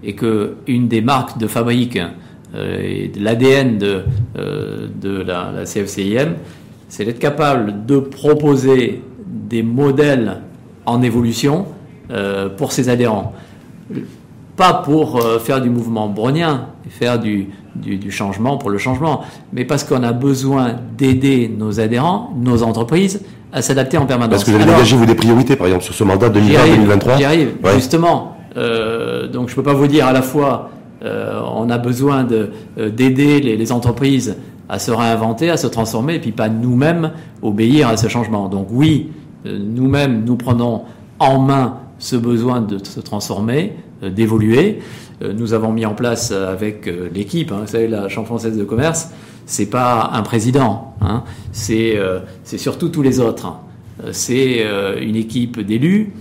[0.03, 1.99] et que une des marques de fabrique
[2.55, 4.03] euh, et de l'ADN de,
[4.39, 6.35] euh, de la, la, CFCIM,
[6.89, 10.39] c'est d'être capable de proposer des modèles
[10.87, 11.67] en évolution
[12.11, 13.35] euh, pour ses adhérents.
[14.57, 19.23] Pas pour faire du mouvement brownien, faire du, du, du, changement pour le changement,
[19.55, 23.23] mais parce qu'on a besoin d'aider nos adhérents, nos entreprises,
[23.53, 24.33] à s'adapter en permanence.
[24.33, 27.25] Parce que vous avez dégagé vous des priorités, par exemple, sur ce mandat 2020-2023 J'y
[27.25, 28.37] arrive, justement.
[28.57, 30.71] Euh, donc je ne peux pas vous dire à la fois
[31.03, 34.37] euh, on a besoin euh, d'aider les, entreprises
[34.69, 38.49] à se réinventer, à se transformer, et puis pas nous-mêmes obéir à ce changement.
[38.49, 39.11] Donc oui,
[39.45, 40.83] nous-mêmes, nous prenons
[41.19, 44.79] en main ce besoin de se transformer, d'évoluer.
[45.23, 49.11] Nous avons mis en place avec l'équipe, hein, vous savez, la Chambre française de commerce,
[49.45, 51.99] c'est pas un président, hein, c'est
[52.45, 53.47] surtout tous les autres.
[53.47, 53.59] Hein.
[54.13, 54.65] C'est
[55.01, 56.13] une équipe d'élus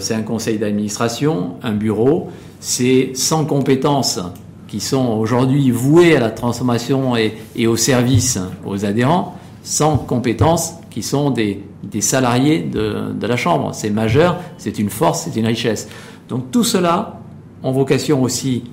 [0.00, 2.28] c'est un conseil d'administration, un bureau,
[2.60, 4.20] c'est 100 compétences
[4.68, 11.02] qui sont aujourd'hui vouées à la transformation et, au service aux adhérents, 100 compétences qui
[11.02, 11.62] sont des,
[12.00, 13.70] salariés de, la Chambre.
[13.72, 15.88] C'est majeur, c'est une force, c'est une richesse.
[16.28, 17.20] Donc tout cela
[17.62, 18.64] ont vocation aussi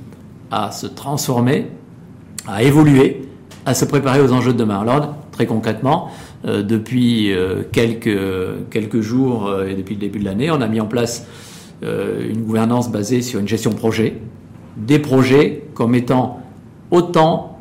[0.52, 1.68] à se transformer,
[2.48, 3.28] à évoluer,
[3.66, 4.82] à se préparer aux enjeux de demain.
[4.82, 6.12] Alors très concrètement, euh,
[6.44, 10.52] depuis euh, quelques, quelques jours euh, et depuis le début de l'année.
[10.52, 11.28] On a mis en place
[11.82, 14.16] une gouvernance basée sur une gestion projet,
[14.78, 16.42] des projets comme étant
[16.92, 17.60] autant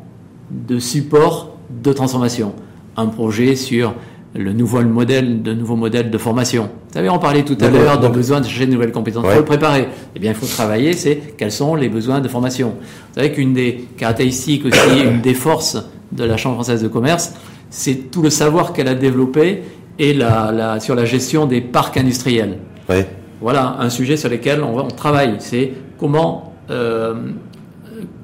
[0.49, 2.53] de supports de transformation.
[2.95, 3.93] Un projet sur
[4.35, 6.63] le nouveau modèle, de nouveaux modèles de formation.
[6.63, 9.25] Vous savez, on parlait tout à l'heure de besoin de chercher de nouvelles compétences.
[9.27, 9.87] Il faut le préparer.
[10.15, 12.69] Eh bien, il faut travailler, c'est quels sont les besoins de formation.
[12.69, 15.77] Vous savez qu'une des caractéristiques aussi, une des forces
[16.11, 17.33] de la Chambre française de commerce,
[17.73, 19.63] c'est tout le savoir qu'elle a développé
[19.97, 22.59] et la, sur la gestion des parcs industriels.
[23.41, 25.35] Voilà un sujet sur lequel on, travaille.
[25.39, 27.15] C'est comment euh,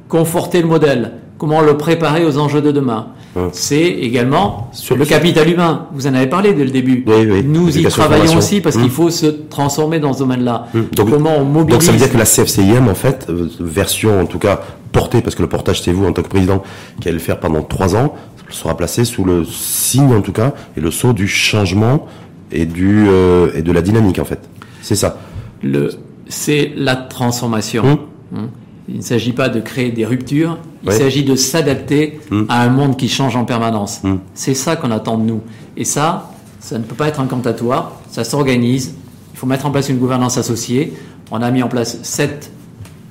[0.08, 3.08] conforter le modèle, comment le préparer aux enjeux de demain.
[3.52, 5.88] C'est également sur le capital humain.
[5.94, 7.04] Vous en avez parlé dès le début.
[7.46, 8.92] Nous y travaillons aussi parce qu'il mmh.
[8.92, 10.68] faut se transformer dans ce domaine-là.
[10.74, 10.82] Mmh.
[10.96, 11.74] Donc, comment on mobilise.
[11.74, 15.22] Donc ça veut dire que la CFCIM, en fait, euh, version en tout cas portée,
[15.22, 16.64] parce que le portage c'est vous en tant que président
[17.00, 18.16] qui allez le faire pendant trois ans,
[18.56, 22.08] sera placé sous le signe en tout cas et le sceau du changement
[22.52, 24.40] et du euh, et de la dynamique en fait.
[24.82, 25.20] C'est ça.
[25.62, 25.92] Le
[26.28, 27.84] c'est la transformation.
[27.84, 27.98] Hum.
[28.36, 28.50] Hum.
[28.88, 32.48] Il ne s'agit pas de créer des ruptures, il s'agit de s'adapter hum.
[32.50, 34.02] à un monde qui change en permanence.
[34.34, 35.42] C'est ça qu'on attend de nous.
[35.78, 38.96] Et ça, Ça ne peut pas être incantatoire, ça s'organise.
[39.34, 40.94] Il faut mettre en place une gouvernance associée.
[41.32, 42.52] On a mis en place sept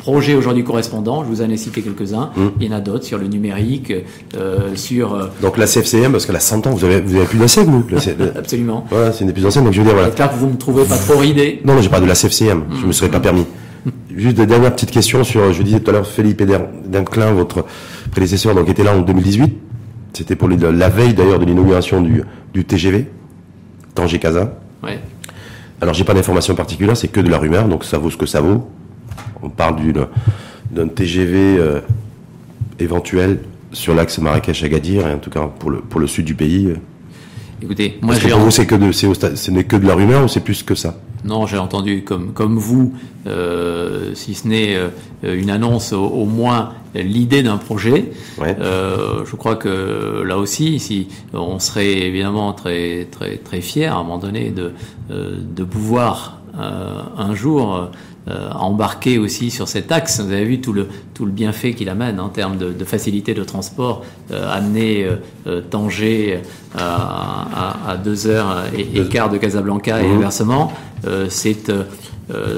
[0.09, 1.23] projets aujourd'hui correspondants.
[1.23, 2.31] Je vous en ai cité quelques-uns.
[2.35, 2.41] Mmh.
[2.61, 3.93] Il y en a d'autres sur le numérique,
[4.39, 5.13] euh, sur.
[5.13, 7.67] euh, Donc la CFCM, parce qu'elle a 100 ans, vous avez, vous avez plus d'ancienne,
[7.67, 8.87] vous la C- le- absolument.
[8.91, 10.09] Voilà, c'est une des plus anciennes, donc je veux dire, voilà.
[10.09, 11.61] J'espère que vous ne me trouvez pas trop ridé.
[11.67, 13.45] Non, non, j'ai pas de la CFCM, je me serais pas permis.
[14.17, 16.43] Juste des dernières petites questions sur, je disais tout à l'heure, Philippe
[16.87, 17.67] Denclin, votre
[18.11, 19.53] prédécesseur, donc était là en 2018.
[20.15, 22.23] C'était pour la veille d'ailleurs de l'inauguration du,
[22.55, 23.07] du TGV,
[23.95, 24.55] Tanger-Casa.
[24.83, 24.99] Ouais.
[25.83, 28.27] Alors j'ai pas d'informations particulières, c'est que de la rumeur, donc ça vaut ce que
[28.27, 28.67] ça vaut.
[29.43, 30.07] On parle d'une
[30.71, 31.81] d'un TGV euh,
[32.79, 33.41] éventuel
[33.73, 36.75] sur l'axe Marrakech-Agadir, et en tout cas pour le pour le sud du pays.
[37.63, 39.87] Écoutez, moi j'ai pour vous c'est que de c'est au sta- ce n'est que de
[39.87, 40.97] la rumeur ou c'est plus que ça?
[41.25, 42.95] Non, j'ai entendu comme, comme vous,
[43.27, 44.89] euh, si ce n'est euh,
[45.25, 48.13] une annonce, au, au moins l'idée d'un projet.
[48.41, 48.57] Ouais.
[48.61, 53.99] Euh, je crois que là aussi, si on serait évidemment très très très fier à
[53.99, 54.71] un moment donné de
[55.11, 57.91] euh, de pouvoir euh, un jour
[58.29, 60.21] euh, embarquer aussi sur cet axe.
[60.21, 63.35] Vous avez vu tout le tout le bienfait qu'il amène en termes de, de facilité
[63.35, 65.07] de transport, euh, amener
[65.47, 66.41] euh, Tanger
[66.77, 70.17] à, à, à deux heures et, et quart de Casablanca et Mhm.
[70.17, 70.73] inversement.
[71.07, 71.29] Euh,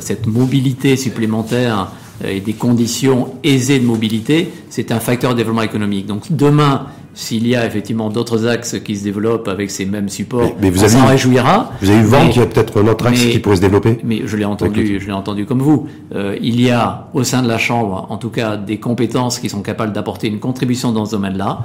[0.01, 1.93] cette mobilité supplémentaire
[2.27, 6.07] et des conditions aisées de mobilité, c'est un facteur de développement économique.
[6.07, 10.43] Donc demain, s'il y a effectivement d'autres axes qui se développent avec ces mêmes supports,
[10.43, 11.73] Mais- mais vous on avez s'en réjouira.
[11.83, 13.61] Vous avez eu vent qu'il y a peut-être un autre axe mais- qui pourrait se
[13.61, 13.99] développer?
[14.05, 15.87] mais je l'ai entendu, je l'ai entendu comme vous.
[16.15, 19.49] Euh, il y a au sein de la Chambre, en tout cas, des compétences qui
[19.49, 21.61] sont capables d'apporter une contribution dans ce domaine-là,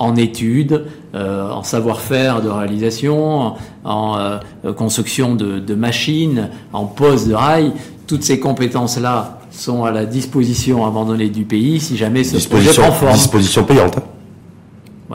[0.00, 0.84] en études,
[1.14, 7.72] euh, en savoir-faire de réalisation, en euh, construction de, de machines, en pose de rails.
[8.06, 12.92] Toutes ces compétences-là sont à la disposition abandonnée du pays si jamais ce projet prend
[12.92, 13.14] forme.
[13.14, 13.96] disposition payante.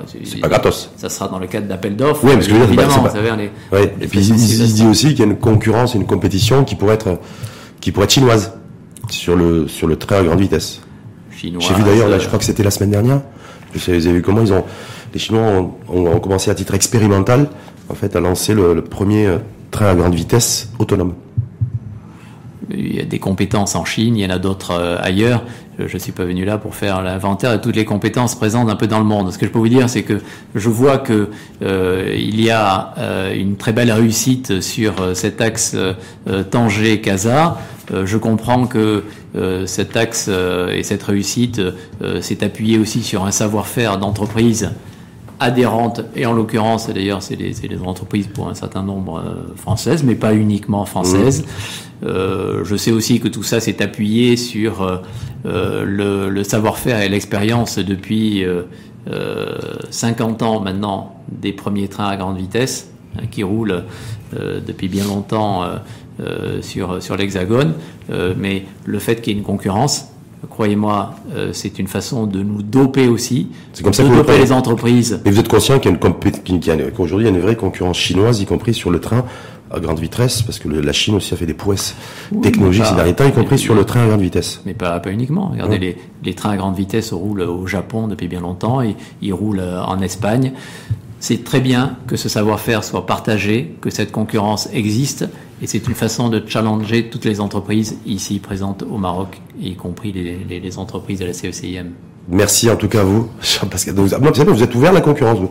[0.07, 0.89] C'est- pas gratos.
[0.97, 2.23] Ça sera dans le cadre d'appels d'offres.
[2.23, 3.93] Oui, parce que je veux dire, pas- évidemment, pas- vous savez, on est- Ouais.
[4.01, 6.95] Et puis il, se dit aussi qu'il y a une concurrence, une compétition qui pourrait
[6.95, 7.19] être
[7.81, 8.53] qui pourrait être chinoise
[9.09, 10.81] sur le sur le train à grande vitesse.
[11.35, 13.21] chinoise, J'ai vu d'ailleurs là, euh, je crois que c'était la semaine dernière.
[13.73, 14.63] Je sais, vous avez vu comment ils ont
[15.13, 15.43] les Chinois
[15.89, 17.49] ont, commencé à titre expérimental
[17.89, 19.37] en fait à lancer le, le premier euh,
[19.71, 21.13] train à grande vitesse autonome.
[22.71, 25.43] Il y a des compétences en Chine, il y en a d'autres euh, ailleurs.
[25.79, 28.75] Je ne suis pas venu là pour faire l'inventaire de toutes les compétences présentes un
[28.75, 29.31] peu dans le monde.
[29.33, 30.21] Ce que je peux vous dire, c'est que
[30.53, 31.29] je vois que
[31.63, 35.93] euh, il y a euh, une très belle réussite sur euh, cet axe euh,
[36.27, 37.57] euh, Tanger-Casa.
[37.91, 39.03] Euh, je comprends que
[39.35, 41.59] euh, cet axe euh, et cette réussite
[42.01, 44.69] euh, s'est appuyé aussi sur un savoir-faire d'entreprise
[45.43, 47.53] adhérentes, et en l'occurrence, d'ailleurs, c'est des,
[47.85, 51.45] entreprises pour un certain nombre euh, françaises, mais pas uniquement françaises.
[52.03, 55.01] Euh, je sais aussi que tout ça s'est appuyé sur
[55.45, 58.61] euh, le, le savoir-faire et l'expérience depuis euh,
[59.11, 59.57] euh,
[59.89, 63.83] 50 ans maintenant des premiers trains à grande vitesse hein, qui roulent
[64.65, 65.63] depuis bien longtemps
[66.61, 67.73] sur, sur l'Hexagone.
[68.09, 70.07] Mais le fait qu'il y ait une concurrence,
[70.49, 74.19] croyez-moi, euh, c'est une façon de nous doper aussi, C'est comme ça de que vous
[74.19, 75.21] le doper les entreprises.
[75.25, 77.31] Mais vous êtes conscient qu'il y a une compé- qu'il y a une- qu'aujourd'hui il
[77.31, 79.23] y a une vraie concurrence chinoise, y compris sur le train
[79.71, 81.95] à grande vitesse, parce que le- la Chine aussi a fait des prouesses
[82.31, 84.61] Oui, technologiques ces derniers temps, y compris sur le train à grande vitesse.
[84.65, 85.49] Mais pas, pas uniquement.
[85.51, 89.33] Regardez, les, les trains à grande vitesse roulent au Japon depuis bien longtemps et ils
[89.33, 90.51] roulent euh, en Espagne.
[91.25, 95.23] C'est très bien que ce savoir-faire soit partagé, que cette concurrence existe,
[95.61, 100.11] et c'est une façon de challenger toutes les entreprises ici présentes au Maroc, y compris
[100.11, 101.91] les, les- les entreprises de la CECIM.
[102.27, 103.95] Merci en tout cas à vous, Jean-Pascal.
[103.95, 105.39] Vous êtes ouvert à la concurrence.
[105.39, 105.49] Vous.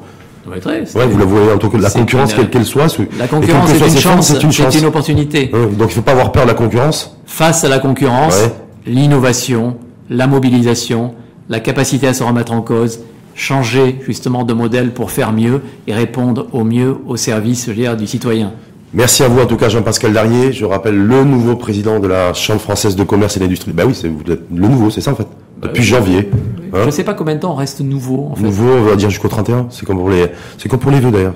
[0.60, 2.90] Très, Ouais, vous la voyez en tant que la concurrence, une- quelle qu'elle soit.
[2.90, 4.74] sous- La concurrence est soit une chance, c'est une chance.
[4.74, 5.48] c'est une opportunité.
[5.54, 7.16] Ouais, donc il faut pas avoir peur de la concurrence.
[7.24, 8.52] Face à la concurrence, Ouais.
[8.92, 9.78] l'innovation,
[10.10, 11.14] la mobilisation,
[11.48, 13.00] la capacité à se remettre en cause,
[13.34, 18.06] changer justement de modèle pour faire mieux et répondre au mieux au service dire, du
[18.06, 18.52] citoyen.
[18.94, 20.52] Merci à vous en tout cas Jean-Pascal Darrier.
[20.52, 23.72] Je rappelle le nouveau président de la Chambre française de commerce et d'industrie.
[23.72, 25.26] Bah oui, c'est vous êtes le nouveau, c'est ça en fait.
[25.62, 26.28] Depuis janvier.
[26.74, 28.42] Hein Je ne sais pas combien de temps on reste nouveau en fait.
[28.42, 29.68] Nouveau, on va dire jusqu'au 31.
[29.70, 30.26] C'est comme pour les,
[30.58, 31.34] c'est comme pour les vœux d'ailleurs.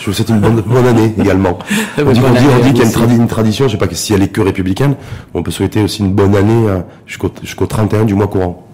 [0.00, 1.58] Je vous souhaite une bonne, bonne année également.
[1.98, 2.98] On dit, on dit, année on à dit vous qu'il y a une, aussi.
[2.98, 4.96] tradi- une tradition, je sais pas si elle est que républicaine,
[5.32, 8.67] on peut souhaiter aussi une bonne année euh, jusqu'au jusqu'au 31 du mois courant.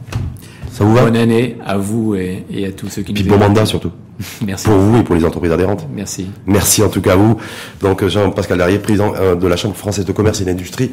[0.75, 3.31] Ça vous va Bonne année à vous et, et à tous ceux qui Puis nous
[3.31, 3.93] bon mandat surtout.
[4.45, 4.67] Merci.
[4.67, 5.87] Pour vous et pour les entreprises adhérentes.
[5.95, 6.27] Merci.
[6.47, 7.37] Merci en tout cas à vous.
[7.81, 10.91] Donc Jean-Pascal Darrier, président euh, de la Chambre française de commerce et d'industrie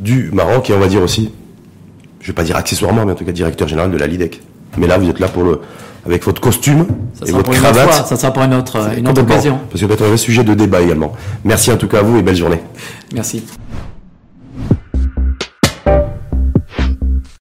[0.00, 1.30] du Maroc, et on va dire aussi,
[2.20, 4.40] je vais pas dire accessoirement, mais en tout cas directeur général de la LIDEC.
[4.76, 5.60] Mais là, vous êtes là pour le,
[6.04, 7.90] avec votre costume Ça et votre cravate.
[7.90, 8.04] fois.
[8.04, 9.60] Ça sera pour une autre, une autre occasion.
[9.70, 11.12] Parce que peut-être un vrai sujet de débat également.
[11.44, 12.60] Merci en tout cas à vous et belle journée.
[13.14, 13.44] Merci.